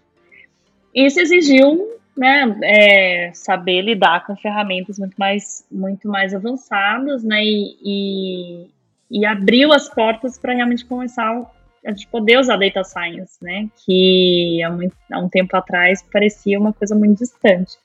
[0.94, 7.78] Isso exigiu né, é, saber lidar com ferramentas muito mais, muito mais avançadas, né, e,
[7.84, 8.68] e,
[9.12, 11.46] e abriu as portas para realmente começar
[11.86, 16.60] a gente poder usar data science, né, que há, muito, há um tempo atrás parecia
[16.60, 17.78] uma coisa muito distante.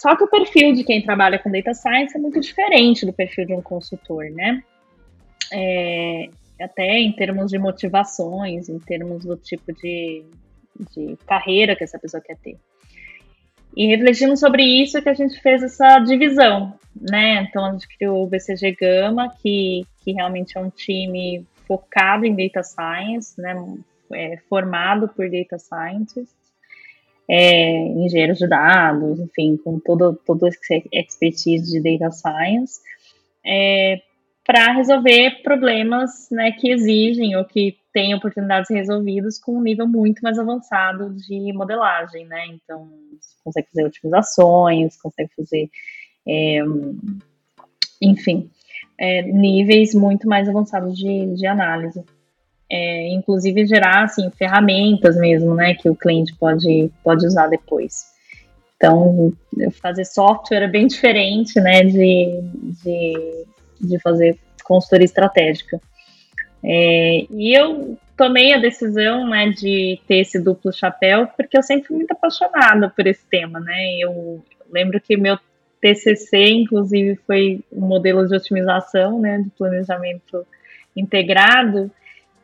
[0.00, 3.44] Só que o perfil de quem trabalha com data science é muito diferente do perfil
[3.44, 4.64] de um consultor, né?
[5.52, 10.24] É, até em termos de motivações, em termos do tipo de,
[10.94, 12.56] de carreira que essa pessoa quer ter.
[13.76, 17.42] E refletindo sobre isso é que a gente fez essa divisão, né?
[17.42, 22.34] Então a gente criou o BCG Gama, que, que realmente é um time focado em
[22.34, 23.54] data science, né?
[24.14, 26.39] É, formado por data scientists
[27.32, 32.80] é, engenheiros de dados, enfim, com todo, todo esse expertise de data science,
[33.46, 34.02] é,
[34.44, 40.20] para resolver problemas né, que exigem ou que têm oportunidades resolvidas com um nível muito
[40.22, 42.46] mais avançado de modelagem, né?
[42.48, 45.70] Então, você consegue fazer otimizações, consegue fazer,
[46.26, 46.58] é,
[48.02, 48.50] enfim,
[48.98, 52.04] é, níveis muito mais avançados de, de análise
[52.70, 58.08] é, inclusive gerar assim, ferramentas mesmo, né, que o cliente pode, pode usar depois.
[58.76, 59.32] Então,
[59.82, 62.40] fazer software é bem diferente, né, de,
[62.82, 63.44] de,
[63.80, 65.80] de fazer consultoria estratégica.
[66.62, 71.88] É, e eu tomei a decisão, né, de ter esse duplo chapéu, porque eu sempre
[71.88, 75.36] fui muito apaixonada por esse tema, né, eu lembro que meu
[75.80, 80.46] TCC, inclusive, foi um modelo de otimização, né, de planejamento
[80.94, 81.90] integrado,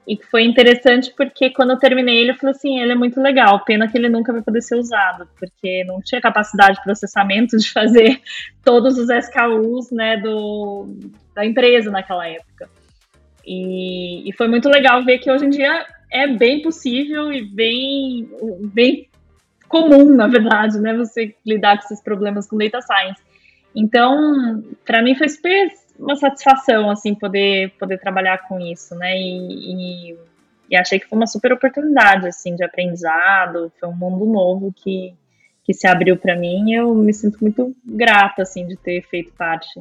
[0.07, 3.65] e foi interessante porque quando eu terminei ele, eu falei assim, ele é muito legal,
[3.65, 7.73] pena que ele nunca vai poder ser usado, porque não tinha capacidade de processamento de
[7.73, 8.21] fazer
[8.65, 10.87] todos os SKUs, né, do,
[11.35, 12.69] da empresa naquela época.
[13.45, 18.29] E, e foi muito legal ver que hoje em dia é bem possível e bem,
[18.73, 19.09] bem
[19.69, 23.21] comum, na verdade, né, você lidar com esses problemas com data science.
[23.75, 29.17] Então, para mim foi super uma satisfação, assim, poder, poder trabalhar com isso, né?
[29.17, 30.19] E, e,
[30.71, 33.73] e, achei que foi uma super oportunidade, assim, de aprendizado.
[33.79, 35.15] Foi um mundo novo que,
[35.65, 36.73] que se abriu para mim.
[36.73, 39.81] Eu me sinto muito grata, assim, de ter feito parte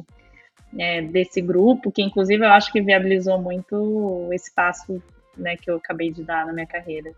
[0.78, 5.02] é, desse grupo, que inclusive eu acho que viabilizou muito esse passo,
[5.36, 7.12] né, que eu acabei de dar na minha carreira.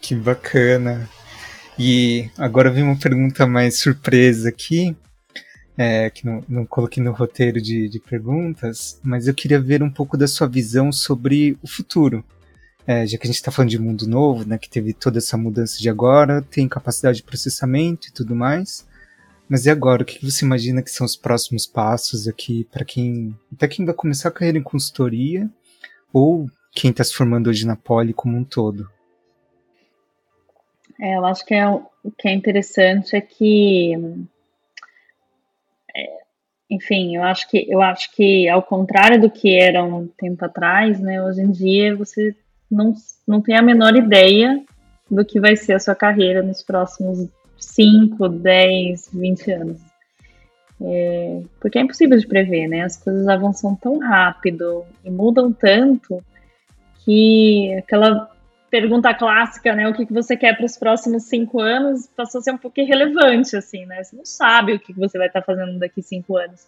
[0.00, 1.08] Que bacana.
[1.78, 4.96] E agora vem uma pergunta mais surpresa aqui,
[5.76, 9.90] é, que não, não, coloquei no roteiro de, de, perguntas, mas eu queria ver um
[9.90, 12.24] pouco da sua visão sobre o futuro.
[12.86, 15.36] É, já que a gente está falando de mundo novo, né, que teve toda essa
[15.36, 18.86] mudança de agora, tem capacidade de processamento e tudo mais.
[19.48, 20.02] Mas e agora?
[20.02, 23.94] O que você imagina que são os próximos passos aqui para quem até quem vai
[23.94, 25.48] começar a carreira em consultoria
[26.12, 28.88] ou quem está se formando hoje na Poli como um todo?
[31.00, 33.92] É, eu acho que é, o que é interessante é que,
[36.72, 40.98] enfim, eu acho que eu acho que ao contrário do que era um tempo atrás,
[40.98, 42.34] né, hoje em dia você
[42.70, 42.94] não,
[43.28, 44.62] não tem a menor ideia
[45.10, 49.80] do que vai ser a sua carreira nos próximos 5, 10, 20 anos.
[50.80, 52.82] É, porque é impossível de prever, né?
[52.82, 56.24] As coisas avançam tão rápido e mudam tanto
[57.04, 58.30] que aquela
[58.72, 59.86] pergunta clássica, né?
[59.86, 62.80] O que, que você quer para os próximos cinco anos passou a ser um pouco
[62.80, 64.02] irrelevante, assim, né?
[64.02, 66.66] Você não sabe o que, que você vai estar fazendo daqui cinco anos.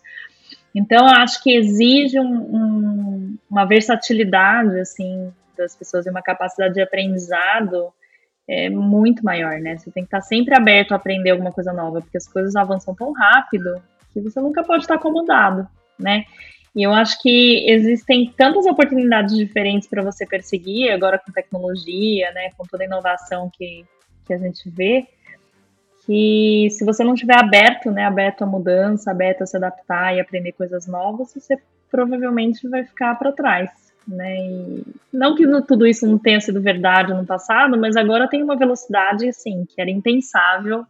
[0.74, 6.82] Então, acho que exige um, um, uma versatilidade, assim, das pessoas e uma capacidade de
[6.82, 7.90] aprendizado
[8.46, 9.78] é muito maior, né?
[9.78, 12.94] Você tem que estar sempre aberto a aprender alguma coisa nova, porque as coisas avançam
[12.94, 15.66] tão rápido que você nunca pode estar acomodado,
[15.98, 16.26] né?
[16.74, 22.50] E eu acho que existem tantas oportunidades diferentes para você perseguir, agora com tecnologia, né,
[22.56, 23.84] com toda a inovação que,
[24.26, 25.06] que a gente vê,
[26.04, 30.20] que se você não estiver aberto, né, aberto à mudança, aberto a se adaptar e
[30.20, 31.56] aprender coisas novas, você
[31.90, 33.70] provavelmente vai ficar para trás,
[34.06, 34.36] né?
[34.36, 34.82] E
[35.12, 39.28] não que tudo isso não tenha sido verdade no passado, mas agora tem uma velocidade,
[39.28, 40.84] assim, que era impensável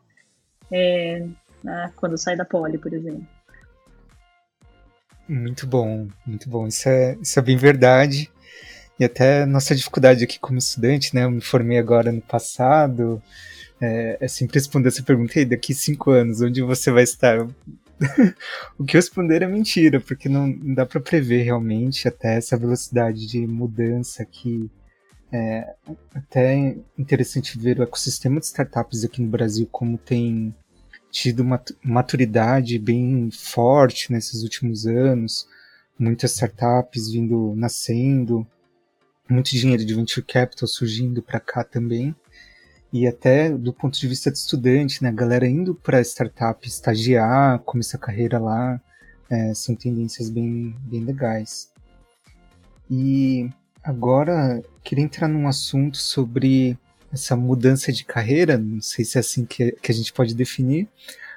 [0.72, 1.26] é,
[1.62, 3.33] né, quando eu saí da Poli, por exemplo.
[5.28, 6.66] Muito bom, muito bom.
[6.66, 8.30] Isso é, isso é bem verdade.
[8.98, 11.24] E até nossa dificuldade aqui como estudante, né?
[11.24, 13.22] Eu me formei agora no passado.
[13.80, 17.38] É, é sempre responder essa pergunta, aí, daqui cinco anos, onde você vai estar?
[18.78, 22.56] o que eu responder é mentira, porque não, não dá para prever realmente até essa
[22.56, 24.70] velocidade de mudança que
[25.32, 25.74] é
[26.14, 30.54] até interessante ver o ecossistema de startups aqui no Brasil como tem
[31.14, 35.46] tido uma maturidade bem forte nesses últimos anos,
[35.96, 38.44] muitas startups vindo nascendo,
[39.30, 42.12] muito dinheiro de venture capital surgindo para cá também.
[42.92, 47.60] E até do ponto de vista de estudante, né, a galera indo para startup estagiar,
[47.60, 48.80] começar a carreira lá,
[49.30, 51.72] é, são tendências bem, bem legais.
[52.90, 53.48] E
[53.84, 56.76] agora queria entrar num assunto sobre
[57.14, 60.88] essa mudança de carreira, não sei se é assim que, que a gente pode definir,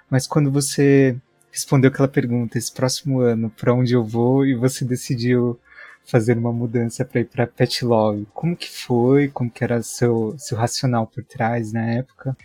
[0.10, 1.16] mas quando você
[1.52, 5.60] respondeu aquela pergunta, esse próximo ano, para onde eu vou, e você decidiu
[6.06, 9.28] fazer uma mudança para ir para Pet Love, como que foi?
[9.28, 12.36] Como que era seu seu racional por trás na época?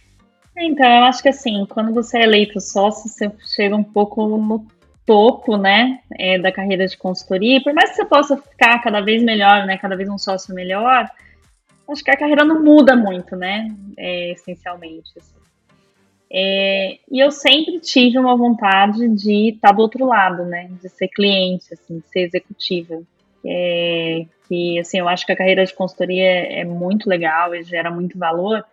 [0.57, 4.66] Então, eu acho que assim, quando você é eleito sócio, você chega um pouco no
[5.07, 7.59] topo, né, é, da carreira de consultoria.
[7.59, 10.55] E por mais que você possa ficar cada vez melhor, né, cada vez um sócio
[10.55, 11.09] melhor,
[11.88, 13.68] acho que a carreira não muda muito, né?
[13.97, 15.12] É, essencialmente.
[15.16, 15.35] Assim.
[16.31, 20.71] É, e eu sempre tive uma vontade de estar do outro lado, né?
[20.81, 23.03] De ser cliente, assim, de ser executiva.
[23.45, 27.62] É, que, assim, eu acho que a carreira de consultoria é, é muito legal e
[27.62, 28.64] gera muito valor,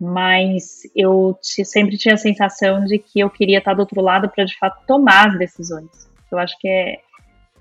[0.00, 4.44] mas eu sempre tinha a sensação de que eu queria estar do outro lado para,
[4.44, 5.90] de fato, tomar as decisões.
[6.30, 6.98] Eu acho que é,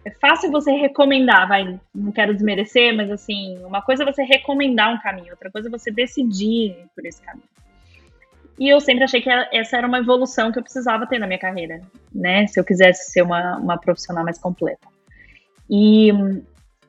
[0.06, 4.94] é fácil você recomendar, vai, não quero desmerecer, mas assim, uma coisa é você recomendar
[4.94, 7.50] um caminho, outra coisa é você decidir por esse caminho.
[8.60, 11.39] E eu sempre achei que essa era uma evolução que eu precisava ter na minha
[11.39, 11.82] carreira,
[12.13, 12.48] né?
[12.48, 14.88] Se eu quisesse ser uma, uma profissional mais completa.
[15.70, 16.10] E,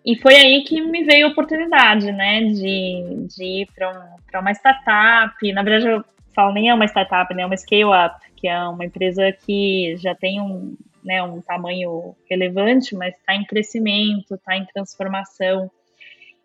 [0.04, 2.42] e foi aí que me veio a oportunidade, né?
[2.44, 5.52] De, de ir para um, uma startup.
[5.52, 7.42] Na verdade, eu falo nem é uma startup, né?
[7.42, 10.76] É uma scale-up, que é uma empresa que já tem um,
[11.06, 15.70] né, um tamanho relevante, mas está em crescimento, está em transformação.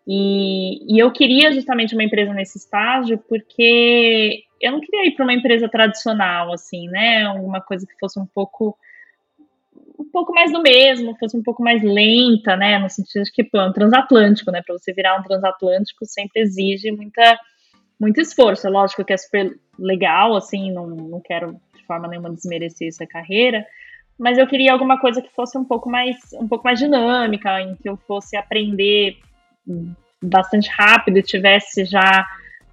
[0.07, 5.23] E, e, eu queria justamente uma empresa nesse estágio porque eu não queria ir para
[5.23, 7.23] uma empresa tradicional, assim, né?
[7.23, 8.77] Alguma coisa que fosse um pouco
[9.99, 12.79] um pouco mais do mesmo, fosse um pouco mais lenta, né?
[12.79, 14.61] No sentido de que, pô, é um transatlântico, né?
[14.65, 17.39] Para você virar um transatlântico sempre exige muita,
[17.99, 18.65] muito esforço.
[18.65, 23.05] É lógico que é super legal, assim, não, não quero de forma nenhuma desmerecer essa
[23.05, 23.65] carreira,
[24.21, 27.75] mas eu queria alguma coisa que fosse um pouco mais um pouco mais dinâmica, em
[27.75, 29.17] que eu fosse aprender
[30.21, 32.23] bastante rápido e tivesse já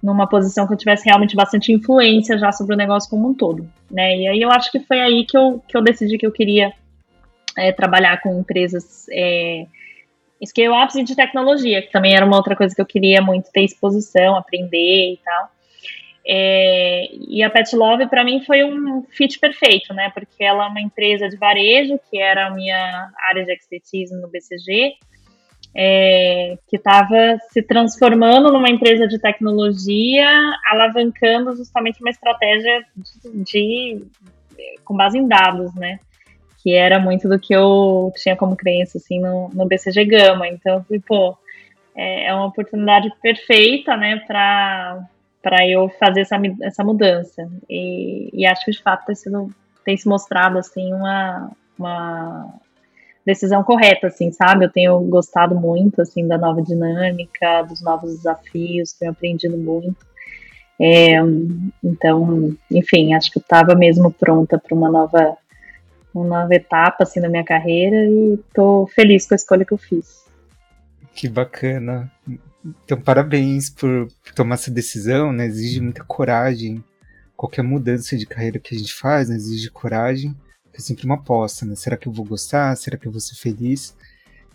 [0.01, 3.67] numa posição que eu tivesse realmente bastante influência já sobre o negócio como um todo,
[3.89, 4.15] né?
[4.15, 6.71] E aí eu acho que foi aí que eu, que eu decidi que eu queria
[7.57, 9.65] é, trabalhar com empresas é,
[10.45, 13.63] scale-ups e de tecnologia, que também era uma outra coisa que eu queria muito ter
[13.63, 15.49] exposição, aprender e tal.
[16.31, 20.11] É, e a Pet Love para mim foi um fit perfeito, né?
[20.13, 24.27] Porque ela é uma empresa de varejo, que era a minha área de expertise no
[24.27, 24.93] BCG,
[25.73, 30.29] é, que estava se transformando numa empresa de tecnologia,
[30.69, 34.07] alavancando justamente uma estratégia de, de
[34.85, 35.99] com base em dados, né?
[36.61, 40.47] Que era muito do que eu tinha como crença, assim, no, no BCG Gama.
[40.47, 41.35] Então, pô,
[41.95, 45.03] é, é uma oportunidade perfeita, né, para
[45.41, 47.49] para eu fazer essa, essa mudança.
[47.69, 49.49] E, e, acho que de fato tem, sido,
[49.85, 52.53] tem se mostrado assim uma, uma
[53.25, 54.65] decisão correta, assim, sabe?
[54.65, 60.07] Eu tenho gostado muito assim da nova dinâmica, dos novos desafios, tenho aprendido muito.
[60.81, 61.15] É,
[61.83, 65.37] então, enfim, acho que eu estava mesmo pronta para uma nova,
[66.13, 69.77] uma nova etapa assim na minha carreira e estou feliz com a escolha que eu
[69.77, 70.28] fiz.
[71.19, 72.09] Que bacana.
[72.85, 75.47] Então, parabéns por, tomar essa decisão, né?
[75.47, 76.81] Exige muita coragem.
[77.35, 79.35] Qualquer mudança de carreira que a gente faz, né?
[79.35, 80.33] exige coragem.
[80.73, 81.75] É sempre uma aposta, né?
[81.75, 82.73] Será que eu vou gostar?
[82.77, 83.97] Será que eu vou ser feliz?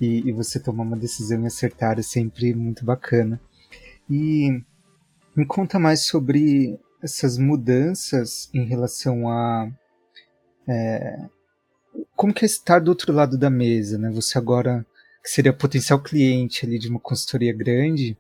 [0.01, 3.39] E, e você tomar uma decisão e acertar é sempre muito bacana.
[4.09, 4.59] E
[5.37, 9.69] me conta mais sobre essas mudanças em relação a
[10.67, 11.27] é,
[12.17, 14.11] como que é estar do outro lado da mesa, né?
[14.13, 14.87] Você agora
[15.25, 18.15] que seria potencial cliente ali de uma consultoria grande,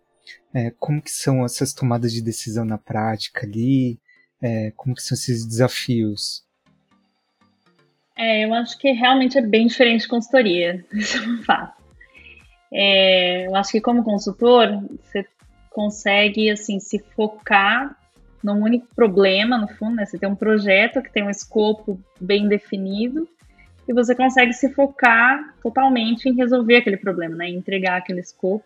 [0.54, 4.00] é, como que são essas tomadas de decisão na prática ali?
[4.40, 6.42] É, como que são esses desafios?
[8.16, 11.84] É, eu acho que realmente é bem diferente de consultoria, isso é um fato.
[12.72, 14.68] É, eu acho que como consultor,
[15.02, 15.26] você
[15.70, 17.98] consegue assim se focar
[18.42, 20.06] num único problema, no fundo, né?
[20.06, 23.28] Você tem um projeto que tem um escopo bem definido
[23.86, 27.48] e você consegue se focar totalmente em resolver aquele problema, né?
[27.48, 28.64] Entregar aquele escopo.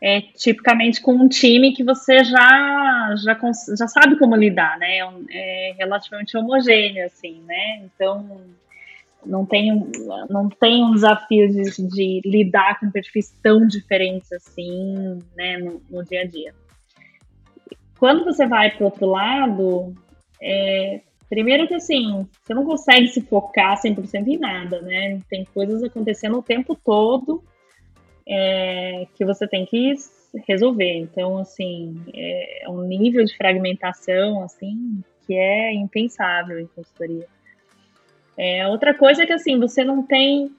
[0.00, 3.38] É tipicamente com um time que você já já,
[3.76, 4.98] já sabe como lidar, né?
[4.98, 7.82] É, é relativamente homogêneo, assim, né?
[7.84, 8.40] Então
[9.26, 9.72] não tem,
[10.28, 16.04] não tem um desafio de, de lidar com perfis tão diferentes assim, né, no, no
[16.04, 16.54] dia a dia.
[17.98, 19.94] Quando você vai para o outro lado,
[20.40, 25.20] é, primeiro que assim, você não consegue se focar 100% em nada, né?
[25.28, 27.42] Tem coisas acontecendo o tempo todo
[28.26, 29.94] é, que você tem que
[30.46, 30.96] resolver.
[30.98, 37.26] Então, assim, é, é um nível de fragmentação, assim, que é impensável em consultoria.
[38.36, 40.50] É, outra coisa é que assim, você não tem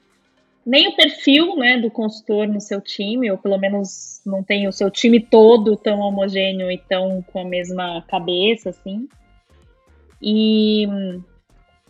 [0.66, 4.72] nem o perfil né, do consultor no seu time, ou pelo menos não tem o
[4.72, 9.08] seu time todo tão homogêneo e tão com a mesma cabeça, assim.
[10.22, 10.86] E,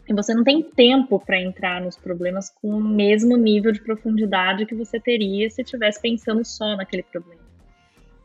[0.08, 4.66] e você não tem tempo para entrar nos problemas com o mesmo nível de profundidade
[4.66, 7.46] que você teria se estivesse pensando só naquele problema.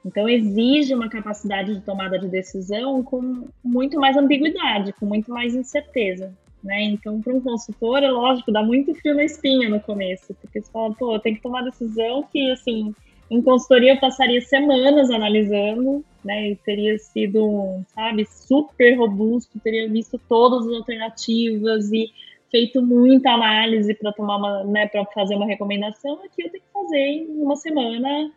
[0.04, 5.54] Então exige uma capacidade de tomada de decisão com muito mais ambiguidade, com muito mais
[5.54, 6.34] incerteza.
[6.62, 6.82] Né?
[6.82, 10.70] Então, para um consultor, é lógico, dá muito frio na espinha no começo, porque você
[10.70, 12.94] fala, pô, tem que tomar decisão que, assim,
[13.30, 20.20] em consultoria eu passaria semanas analisando, né, e teria sido, sabe, super robusto, teria visto
[20.28, 22.10] todas as alternativas e
[22.50, 26.72] feito muita análise para tomar uma, né, para fazer uma recomendação, aqui eu tenho que
[26.72, 28.32] fazer em uma semana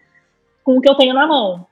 [0.64, 1.66] com o que eu tenho na mão.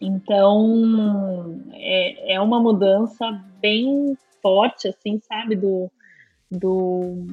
[0.00, 3.30] Então, é, é uma mudança
[3.60, 5.90] bem forte, assim, sabe, do,
[6.50, 7.26] do,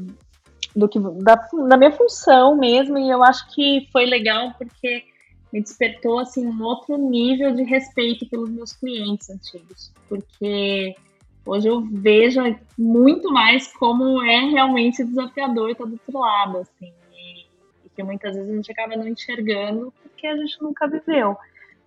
[0.78, 1.36] do que da,
[1.68, 5.04] da minha função mesmo, e eu acho que foi legal porque
[5.52, 10.96] me despertou assim um outro nível de respeito pelos meus clientes antigos, porque
[11.44, 12.42] hoje eu vejo
[12.78, 18.52] muito mais como é realmente desafiador estar do outro lado, assim, e, que muitas vezes
[18.52, 21.36] a gente acaba não enxergando porque a gente nunca viveu,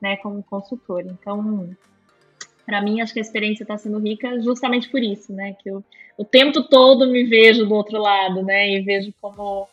[0.01, 1.05] né, como consultor.
[1.07, 1.77] Então,
[2.71, 5.57] para mim, acho que a experiência está sendo rica justamente por isso, né?
[5.61, 5.83] Que eu
[6.17, 8.71] o tempo todo me vejo do outro lado, né?
[8.71, 9.67] E vejo como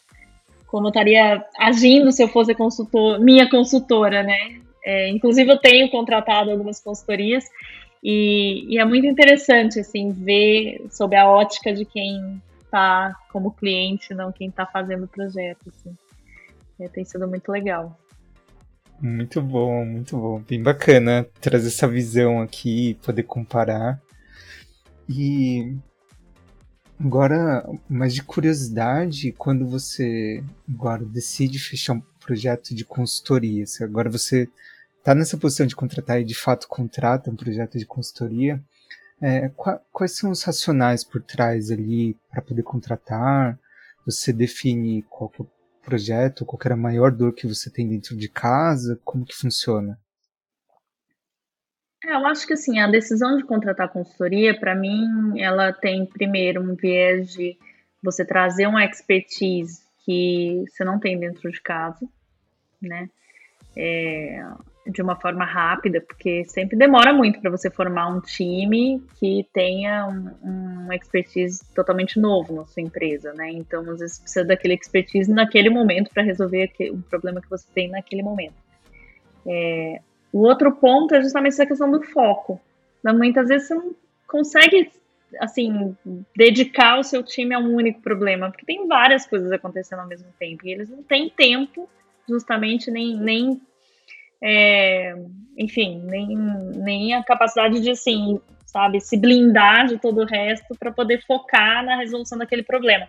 [0.66, 4.60] como estaria agindo se eu fosse consultor, minha consultora, né?
[4.84, 7.46] É, inclusive eu tenho contratado algumas consultorias
[8.04, 14.14] e, e, é muito interessante assim ver sob a ótica de quem está como cliente,
[14.14, 15.68] não quem está fazendo o projeto.
[15.68, 15.96] Assim.
[16.80, 17.96] É, tem sido muito legal.
[19.00, 20.42] Muito bom, muito bom.
[20.42, 24.02] Bem bacana trazer essa visão aqui, poder comparar.
[25.08, 25.76] E
[27.00, 34.50] agora, mais de curiosidade, quando você agora decide fechar um projeto de consultoria, agora você
[34.98, 38.62] está nessa posição de contratar e de fato contrata um projeto de consultoria,
[39.22, 39.50] é,
[39.92, 43.58] quais são os racionais por trás ali para poder contratar?
[44.06, 45.50] Você define qual que é o
[45.88, 46.46] projeto?
[46.46, 49.00] Qual era a maior dor que você tem dentro de casa?
[49.06, 49.98] Como que funciona?
[52.04, 56.62] É, eu acho que assim, a decisão de contratar consultoria, para mim, ela tem primeiro
[56.62, 57.58] um viés de
[58.04, 62.06] você trazer uma expertise que você não tem dentro de casa,
[62.82, 63.10] né?
[63.76, 64.44] É,
[64.90, 70.08] de uma forma rápida, porque sempre demora muito para você formar um time que tenha
[70.08, 73.52] um, um, expertise totalmente novo na sua empresa, né?
[73.52, 77.90] Então, às vezes precisa daquele expertise naquele momento para resolver o problema que você tem
[77.90, 78.56] naquele momento.
[79.46, 82.60] É, o outro ponto é justamente essa questão do foco.
[83.04, 83.96] Muitas vezes você não
[84.28, 84.92] consegue,
[85.40, 85.96] assim,
[86.36, 90.28] dedicar o seu time a um único problema, porque tem várias coisas acontecendo ao mesmo
[90.38, 91.90] tempo e eles não têm tempo,
[92.28, 93.62] justamente, nem, nem
[94.42, 95.16] é,
[95.58, 96.28] enfim, nem,
[96.76, 101.84] nem a capacidade de, assim, sabe, se blindar de todo o resto para poder focar
[101.84, 103.08] na resolução daquele problema.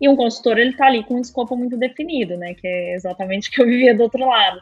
[0.00, 3.48] E um consultor, ele está ali com um escopo muito definido, né, que é exatamente
[3.48, 4.60] o que eu vivia do outro lado.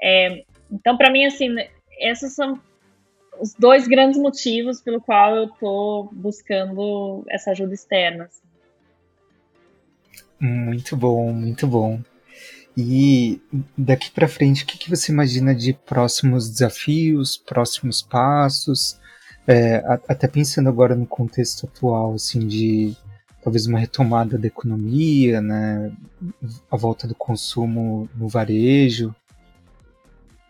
[0.00, 1.48] É, então, para mim, assim,
[1.98, 2.60] esses são
[3.40, 8.24] os dois grandes motivos pelo qual eu estou buscando essa ajuda externa.
[8.24, 8.42] Assim.
[10.40, 12.00] Muito bom, muito bom.
[12.76, 13.40] E
[13.76, 19.00] daqui para frente, o que, que, você imagina de próximos desafios, próximos passos?
[19.48, 22.94] É, até pensando agora no contexto atual, assim, de
[23.42, 25.92] talvez uma retomada da economia, né,
[26.70, 29.14] a volta do consumo no varejo.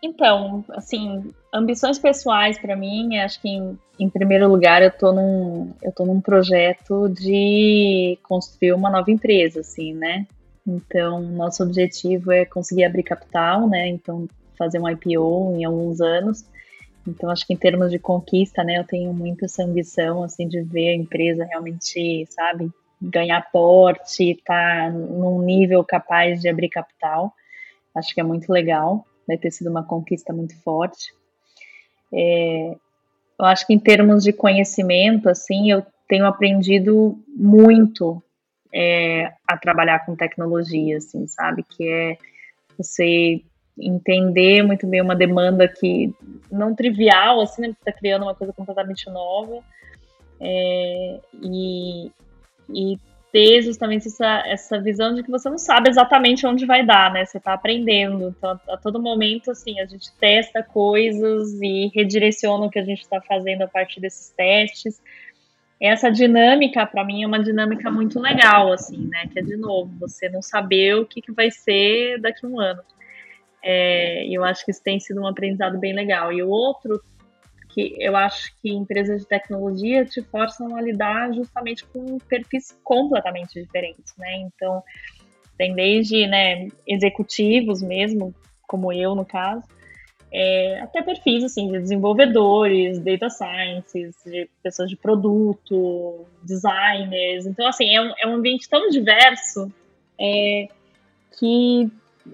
[0.02, 5.74] Então, assim, ambições pessoais para mim, acho que em, em, primeiro lugar eu tô num
[5.82, 10.26] eu tô num projeto de construir uma nova empresa, assim, né?
[10.66, 13.88] Então, nosso objetivo é conseguir abrir capital, né?
[13.88, 16.44] Então, fazer um IPO em alguns anos.
[17.06, 20.60] Então, acho que em termos de conquista, né, eu tenho muito essa ambição, assim, de
[20.62, 22.68] ver a empresa realmente, sabe,
[23.00, 27.32] ganhar porte, estar tá num nível capaz de abrir capital.
[27.94, 31.14] Acho que é muito legal, vai ter sido uma conquista muito forte.
[32.12, 32.76] É,
[33.38, 38.22] eu acho que em termos de conhecimento, assim, eu tenho aprendido muito
[38.72, 41.62] é, a trabalhar com tecnologia, assim, sabe?
[41.62, 42.18] Que é
[42.76, 43.42] você
[43.78, 46.14] entender muito bem uma demanda que
[46.50, 47.68] não trivial, assim, né?
[47.68, 49.62] Você está criando uma coisa completamente nova
[50.40, 52.10] é, e,
[52.70, 52.98] e
[53.32, 57.24] ter justamente essa, essa visão de que você não sabe exatamente onde vai dar, né?
[57.24, 58.28] Você está aprendendo.
[58.28, 63.02] Então, a todo momento, assim, a gente testa coisas e redireciona o que a gente
[63.02, 65.00] está fazendo a partir desses testes
[65.80, 69.26] essa dinâmica para mim é uma dinâmica muito legal, assim, né?
[69.32, 72.60] Que é de novo, você não saber o que, que vai ser daqui a um
[72.60, 72.82] ano.
[73.62, 76.32] É, eu acho que isso tem sido um aprendizado bem legal.
[76.32, 77.02] E o outro
[77.68, 83.60] que eu acho que empresas de tecnologia te forçam a lidar justamente com perfis completamente
[83.60, 84.36] diferentes, né?
[84.36, 84.82] Então
[85.58, 88.34] tem desde né, executivos mesmo,
[88.66, 89.62] como eu no caso,
[90.38, 97.46] é, até perfis assim, de desenvolvedores, data scientists, de pessoas de produto, designers.
[97.46, 99.72] Então, assim, é um, é um ambiente tão diverso
[100.20, 100.68] é,
[101.38, 101.90] que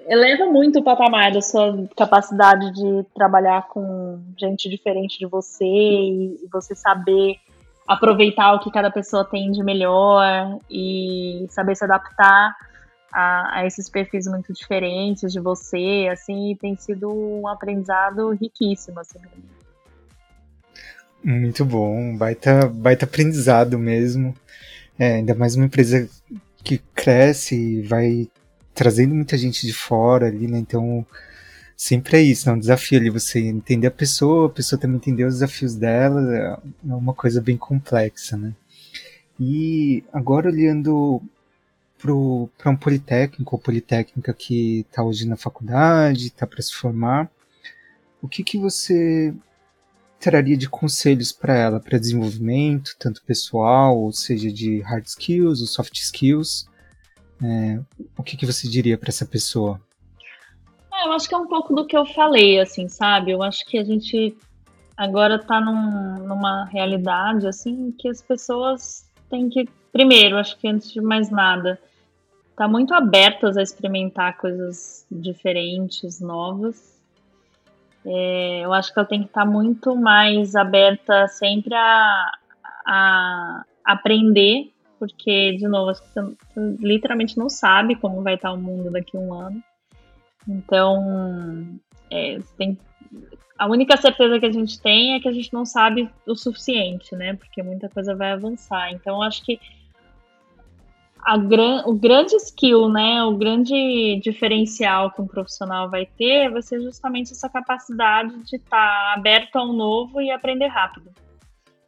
[0.09, 6.49] eleva muito o patamar da sua capacidade de trabalhar com gente diferente de você e
[6.53, 7.37] você saber
[7.87, 12.53] aproveitar o que cada pessoa tem de melhor e saber se adaptar
[13.13, 19.19] a, a, esses perfis muito diferentes de você, assim, tem sido um aprendizado riquíssimo, assim.
[21.23, 24.35] Muito bom, baita, baita aprendizado mesmo.
[24.99, 26.09] É, ainda mais uma empresa
[26.65, 28.29] que cresce e vai
[28.75, 30.59] trazendo muita gente de fora ali, né?
[30.59, 31.07] Então,
[31.77, 35.25] sempre é isso, é um desafio ali, você entender a pessoa, a pessoa também entender
[35.25, 38.53] os desafios dela, é uma coisa bem complexa, né?
[39.39, 41.21] E agora olhando
[42.03, 47.31] para um politécnico ou politécnica que está hoje na faculdade, está para se formar,
[48.21, 49.33] o que, que você
[50.21, 55.67] traria de conselhos para ela, para desenvolvimento, tanto pessoal, ou seja, de hard skills ou
[55.67, 56.69] soft skills?
[57.43, 57.81] É,
[58.17, 59.81] o que, que você diria para essa pessoa?
[60.95, 63.33] É, eu acho que é um pouco do que eu falei, assim, sabe?
[63.33, 64.37] Eu acho que a gente
[64.97, 70.93] agora está num, numa realidade, assim, que as pessoas têm que, primeiro, acho que antes
[70.93, 71.81] de mais nada,
[72.57, 77.01] tá muito abertas a experimentar coisas diferentes, novas.
[78.05, 82.33] É, eu acho que ela tem que estar tá muito mais aberta sempre a,
[82.87, 86.21] a aprender, porque, de novo, você
[86.81, 89.63] literalmente não sabe como vai estar o mundo daqui a um ano.
[90.49, 91.81] Então,
[92.11, 92.79] é, tem,
[93.59, 97.15] a única certeza que a gente tem é que a gente não sabe o suficiente,
[97.15, 97.35] né?
[97.35, 98.91] Porque muita coisa vai avançar.
[98.93, 99.61] Então, acho que
[101.39, 106.81] gran, o grande skill, né, o grande diferencial que um profissional vai ter vai ser
[106.81, 111.11] justamente essa capacidade de estar tá aberto ao novo e aprender rápido.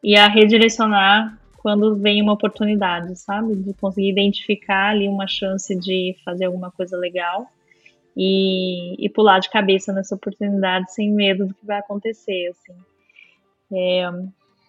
[0.03, 3.57] E a redirecionar quando vem uma oportunidade, sabe?
[3.57, 7.49] De conseguir identificar ali uma chance de fazer alguma coisa legal
[8.14, 12.78] e, e pular de cabeça nessa oportunidade sem medo do que vai acontecer, assim.
[13.72, 14.11] É,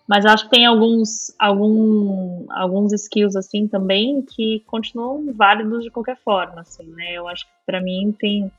[0.07, 6.17] mas acho que tem alguns, algum, alguns skills assim também que continuam válidos de qualquer
[6.17, 7.13] forma, assim, né?
[7.13, 8.51] Eu acho que para mim tem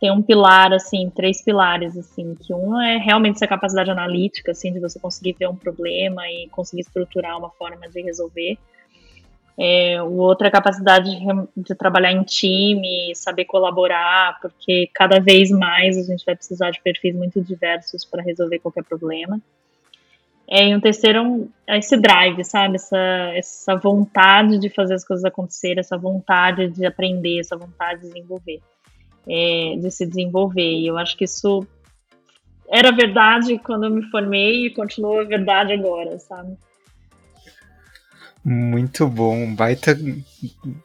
[0.00, 4.72] tem um pilar assim, três pilares assim, que um é realmente essa capacidade analítica assim
[4.72, 8.58] de você conseguir ver um problema e conseguir estruturar uma forma de resolver.
[9.56, 15.20] É, o outro é a capacidade de, de, trabalhar em time, saber colaborar, porque cada
[15.20, 19.40] vez mais a gente vai precisar de perfis muito diversos para resolver qualquer problema.
[20.54, 22.74] É, e um terceiro é esse drive, sabe?
[22.74, 22.98] Essa,
[23.34, 28.60] essa vontade de fazer as coisas acontecerem, essa vontade de aprender, essa vontade de desenvolver,
[29.26, 30.60] é, de se desenvolver.
[30.60, 31.66] E eu acho que isso
[32.68, 36.54] era verdade quando eu me formei e continua verdade agora, sabe?
[38.44, 39.98] Muito bom, baita.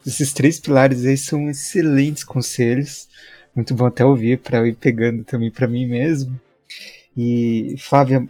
[0.06, 3.06] Esses três pilares aí são excelentes conselhos.
[3.54, 6.40] Muito bom até ouvir para ir pegando também para mim mesmo.
[7.14, 8.26] E Flávia,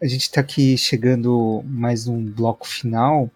[0.00, 3.30] a gente está aqui chegando mais um bloco final,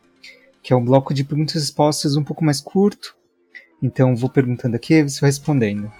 [0.62, 3.16] que é um bloco de perguntas e respostas um pouco mais curto.
[3.82, 5.90] Então vou perguntando aqui e você vai respondendo.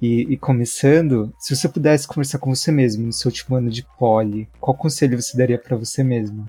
[0.00, 3.86] E, e, começando, se você pudesse conversar com você mesmo no seu último ano de
[3.96, 6.48] poli, qual conselho você daria para você mesmo?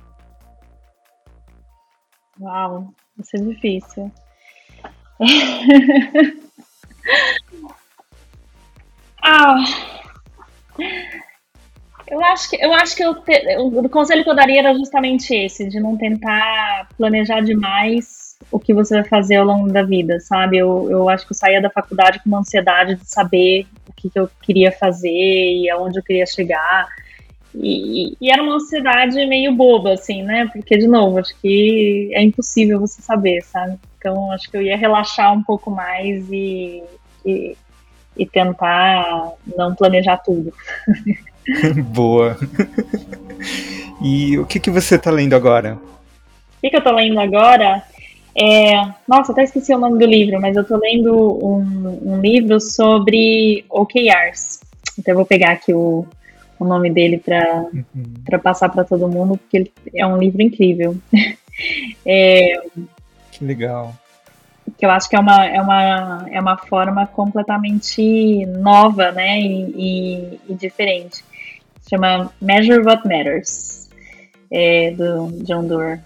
[2.40, 4.12] Uau, isso é difícil.
[9.24, 9.64] ah,
[12.08, 15.34] eu acho que eu acho que eu te, o conselho que eu daria era justamente
[15.34, 20.20] esse, de não tentar planejar demais o que você vai fazer ao longo da vida,
[20.20, 20.58] sabe?
[20.58, 24.10] Eu, eu acho que eu saía da faculdade com uma ansiedade de saber o que,
[24.10, 26.88] que eu queria fazer e aonde eu queria chegar.
[27.56, 30.50] E, e, era uma ansiedade meio boba, assim, né?
[30.52, 33.78] Porque, de novo, acho que é impossível você saber, sabe?
[33.98, 36.84] Então, acho que eu ia relaxar um pouco mais e,
[37.26, 37.56] e,
[38.18, 40.54] e tentar não planejar tudo.
[41.88, 42.38] Boa.
[44.02, 45.76] E o que, que você está lendo agora?
[45.76, 47.84] O que, que eu estou lendo agora?
[48.36, 48.74] É,
[49.08, 51.14] nossa, até esqueci o nome do livro, mas eu tô lendo
[51.46, 54.60] um, um livro sobre OKRs.
[54.98, 56.06] Então eu vou pegar aqui o,
[56.60, 58.40] o nome dele para uhum.
[58.42, 60.98] passar para todo mundo, porque ele é um livro incrível.
[62.06, 62.62] é,
[63.32, 63.94] que legal.
[64.84, 69.72] Que eu acho que é uma, é uma, é uma forma completamente nova, né, e,
[69.78, 71.24] e, e diferente.
[71.80, 73.90] Se chama Measure What Matters,
[74.52, 76.02] é, do John Doerr.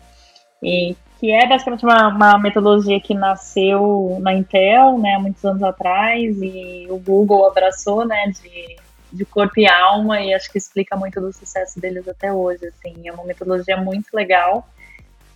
[0.61, 5.63] E que é basicamente uma, uma, metodologia que nasceu na Intel, né, há muitos anos
[5.63, 8.75] atrás, e o Google abraçou, né, de,
[9.11, 13.09] de corpo e alma, e acho que explica muito do sucesso deles até hoje, assim,
[13.09, 14.69] é uma metodologia muito legal,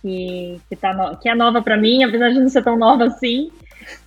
[0.02, 3.04] que, que, tá no, que é nova para mim, apesar de não ser tão nova
[3.04, 3.50] assim,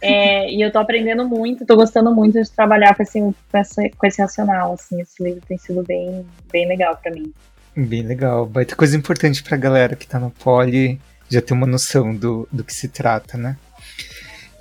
[0.02, 3.90] é, e eu tô aprendendo muito, tô gostando muito de trabalhar com esse, com esse,
[3.90, 7.34] com esse racional, assim, esse livro tem sido bem, bem legal para mim.
[7.76, 11.68] Bem legal, vai ter coisa importante pra galera que tá no Poli, já ter uma
[11.68, 13.58] noção do, do que se trata, né?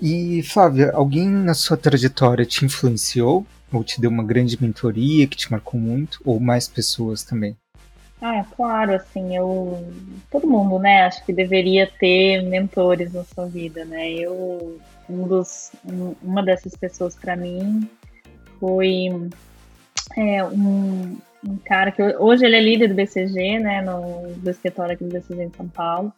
[0.01, 3.47] E, Flávia, alguém na sua trajetória te influenciou?
[3.73, 6.21] Ou te deu uma grande mentoria que te marcou muito?
[6.25, 7.57] Ou mais pessoas também?
[8.27, 9.87] Ah, é claro, assim, eu.
[10.31, 11.03] Todo mundo, né?
[11.03, 14.13] Acho que deveria ter mentores na sua vida, né?
[14.13, 14.81] Eu.
[15.11, 17.87] Um dos, um, uma dessas pessoas para mim
[18.59, 19.09] foi
[20.17, 23.83] é, um, um cara que hoje ele é líder do BCG, né?
[23.83, 26.11] No, do escritório aqui do BCG em São Paulo.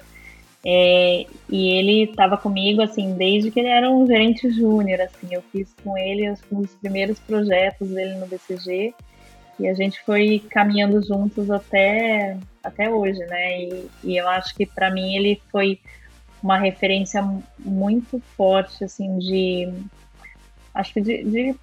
[0.64, 5.42] É, e ele estava comigo, assim, desde que ele era um gerente júnior, assim, eu
[5.50, 8.94] fiz com ele um dos primeiros projetos dele no BCG
[9.58, 13.62] e a gente foi caminhando juntos até, até hoje, né?
[13.62, 15.80] E, e eu acho que para mim ele foi
[16.42, 17.22] uma referência
[17.58, 19.72] muito forte, assim, de
[20.74, 21.54] acho que de, de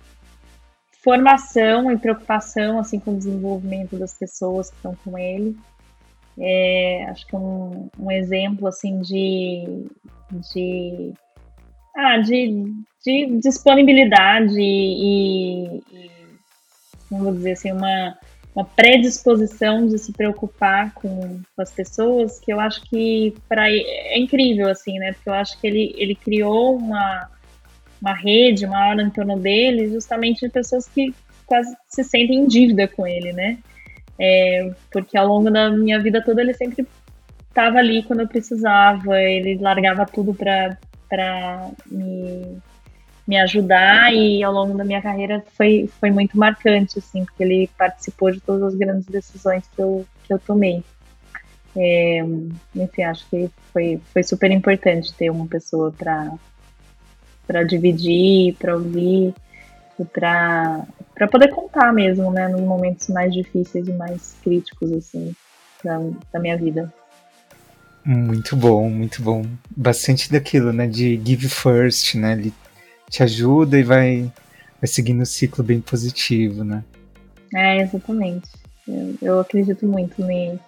[1.03, 5.55] formação e preocupação, assim, com o desenvolvimento das pessoas que estão com ele
[6.39, 9.85] é, acho que um, um exemplo assim de,
[10.31, 11.13] de,
[11.95, 12.73] ah, de,
[13.05, 15.72] de disponibilidade e,
[17.17, 18.17] vamos dizer assim, uma,
[18.55, 24.17] uma predisposição de se preocupar com, com as pessoas que eu acho que para é
[24.17, 25.13] incrível assim, né?
[25.13, 27.29] Porque eu acho que ele, ele criou uma,
[28.01, 31.13] uma rede, uma hora em torno dele, justamente de pessoas que
[31.45, 33.57] quase se sentem em dívida com ele, né?
[34.19, 36.87] É, porque ao longo da minha vida toda ele sempre
[37.49, 40.77] estava ali quando eu precisava, ele largava tudo para
[41.89, 42.57] me,
[43.27, 47.69] me ajudar e ao longo da minha carreira foi, foi muito marcante, assim, porque ele
[47.77, 50.83] participou de todas as grandes decisões que eu, que eu tomei.
[51.75, 52.23] É,
[52.75, 59.33] enfim, acho que foi, foi super importante ter uma pessoa para dividir, para ouvir
[59.99, 60.85] e para
[61.31, 65.33] poder contar mesmo, né, nos momentos mais difíceis e mais críticos, assim,
[65.83, 65.99] da,
[66.31, 66.93] da minha vida.
[68.05, 69.45] Muito bom, muito bom.
[69.75, 72.35] Bastante daquilo, né, de give first, né,
[73.13, 74.31] te ajuda e vai,
[74.81, 76.83] vai seguindo um ciclo bem positivo, né.
[77.53, 78.49] É, exatamente.
[78.87, 80.59] Eu, eu acredito muito em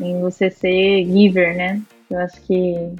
[0.00, 1.82] em você ser giver, né?
[2.08, 2.94] Eu acho que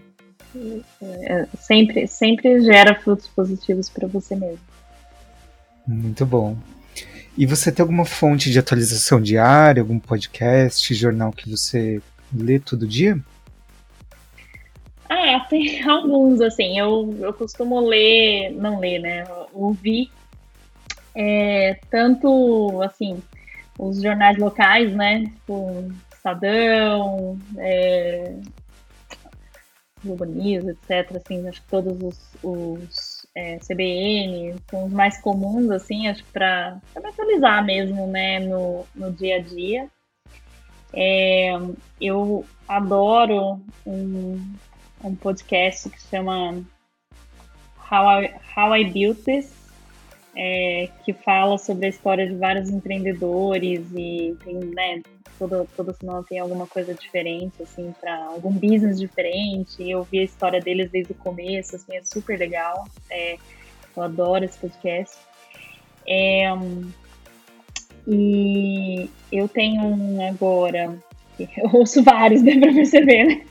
[1.00, 4.58] é, sempre, sempre gera frutos positivos para você mesmo.
[5.86, 6.56] Muito bom.
[7.36, 12.02] E você tem alguma fonte de atualização diária, algum podcast, jornal que você
[12.34, 13.16] lê todo dia?
[15.08, 16.78] Ah, tem alguns, assim.
[16.78, 19.24] Eu, eu costumo ler, não ler, né?
[19.52, 20.10] Ouvir
[21.18, 23.20] é, tanto, assim,
[23.76, 25.24] os jornais locais, né?
[25.24, 28.34] Tipo, Estadão, é,
[30.04, 31.16] Globo News, etc.
[31.16, 36.30] Assim, acho que todos os, os é, CBN são os mais comuns, assim, acho que
[36.30, 39.88] para me atualizar mesmo, né, no, no dia a dia.
[40.94, 41.50] É,
[42.00, 44.40] eu adoro um,
[45.02, 46.64] um podcast que chama
[47.90, 49.52] How I, How I Built This,
[50.36, 55.02] é, que fala sobre a história de vários empreendedores e tem, né,
[55.38, 59.88] toda, toda semana tem alguma coisa diferente, assim, para algum business diferente.
[59.88, 62.86] Eu vi a história deles desde o começo, assim, é super legal.
[63.10, 63.36] É,
[63.96, 65.16] eu adoro esse podcast.
[66.06, 66.44] É,
[68.06, 70.98] e eu tenho um agora,
[71.38, 73.46] eu ouço vários, dá pra perceber, né?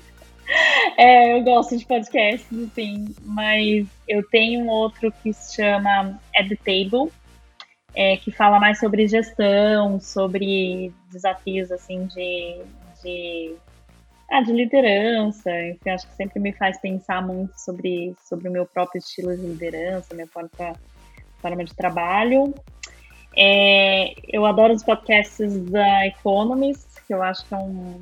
[0.98, 6.50] É, eu gosto de podcasts, assim, mas eu tenho um outro que se chama At
[6.50, 7.12] the Table,
[7.94, 12.64] é, que fala mais sobre gestão, sobre desafios assim de,
[13.04, 13.56] de,
[14.32, 15.52] ah, de liderança.
[15.68, 19.46] Enfim, acho que sempre me faz pensar muito sobre, sobre o meu próprio estilo de
[19.46, 20.50] liderança, minha forma,
[21.40, 22.56] forma de trabalho.
[23.36, 28.02] É, eu adoro os podcasts da Economist, que eu acho que é um,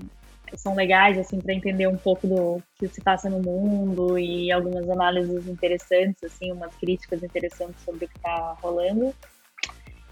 [0.58, 4.90] são legais assim para entender um pouco do que se passa no mundo e algumas
[4.90, 9.14] análises interessantes, assim, umas críticas interessantes sobre o que está rolando.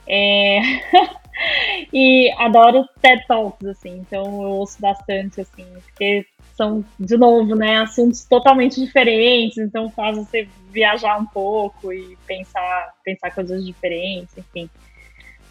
[0.07, 0.59] É...
[1.93, 6.25] e adoro TED Talks, assim, então eu ouço bastante, assim, porque
[6.55, 12.93] são, de novo, né, assuntos totalmente diferentes, então faz você viajar um pouco e pensar,
[13.03, 14.69] pensar coisas diferentes, enfim.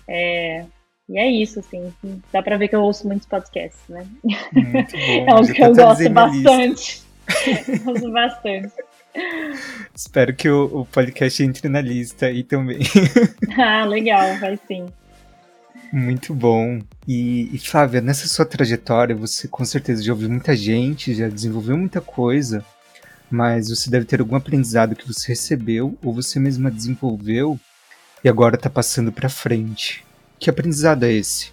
[0.07, 0.65] É,
[1.13, 1.93] e é isso, assim,
[2.33, 4.07] dá pra ver que eu ouço muitos podcasts, né?
[4.25, 4.97] Muito bom.
[4.97, 7.03] é algo que eu gosto bastante.
[7.85, 8.73] gosto bastante.
[9.95, 12.79] Espero que o, o, podcast entre na lista aí também.
[13.59, 14.87] ah, legal, vai sim.
[15.93, 16.81] Muito bom.
[17.07, 21.77] E, e, Flávia, nessa sua trajetória, você com certeza já ouviu muita gente, já desenvolveu
[21.77, 22.65] muita coisa,
[23.31, 27.61] mas você deve ter algum aprendizado que você recebeu ou você mesma desenvolveu
[28.25, 30.03] e agora está passando para frente.
[30.43, 31.53] Que aprendizado é esse?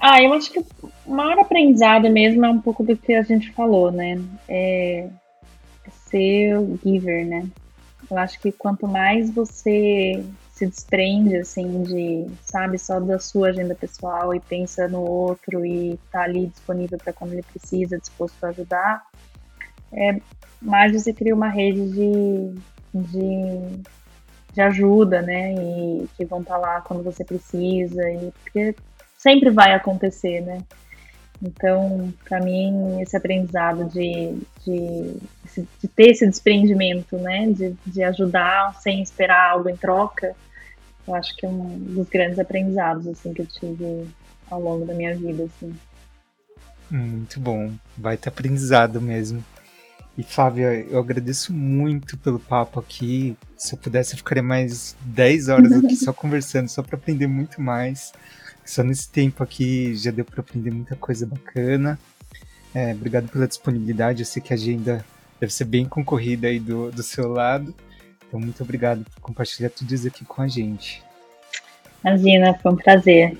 [0.00, 0.60] Ah, eu acho que
[1.04, 4.18] o maior aprendizado mesmo é um pouco do que a gente falou, né?
[4.48, 5.06] É
[6.08, 7.46] ser o giver, né?
[8.10, 10.24] Eu acho que quanto mais você
[10.54, 16.00] se desprende, assim, de, sabe, só da sua agenda pessoal e pensa no outro e
[16.10, 19.02] tá ali disponível para quando ele precisa, disposto a ajudar,
[19.92, 20.18] é,
[20.62, 22.54] mais você cria uma rede de,
[22.94, 23.82] de,
[24.56, 25.52] de ajuda, né?
[25.54, 28.74] E que vão estar tá lá quando você precisa, e porque
[29.18, 30.62] sempre vai acontecer, né?
[31.42, 35.16] Então, para mim, esse aprendizado de, de,
[35.54, 40.34] de, ter esse desprendimento, né, de, de ajudar sem esperar algo em troca,
[41.06, 44.08] eu acho que é um dos grandes aprendizados assim que eu tive
[44.50, 45.76] ao longo da minha vida, assim.
[46.90, 49.44] Muito bom, vai ter aprendizado mesmo.
[50.18, 53.36] E Flávia, eu agradeço muito pelo papo aqui.
[53.56, 57.60] Se eu pudesse, eu ficaria mais 10 horas aqui só conversando, só para aprender muito
[57.60, 58.12] mais.
[58.64, 61.98] Só nesse tempo aqui já deu para aprender muita coisa bacana.
[62.74, 64.22] É, obrigado pela disponibilidade.
[64.22, 65.04] Eu sei que a agenda
[65.38, 67.74] deve ser bem concorrida aí do, do seu lado.
[68.26, 71.02] Então, muito obrigado por compartilhar tudo isso aqui com a gente.
[72.04, 73.36] Imagina, foi um prazer.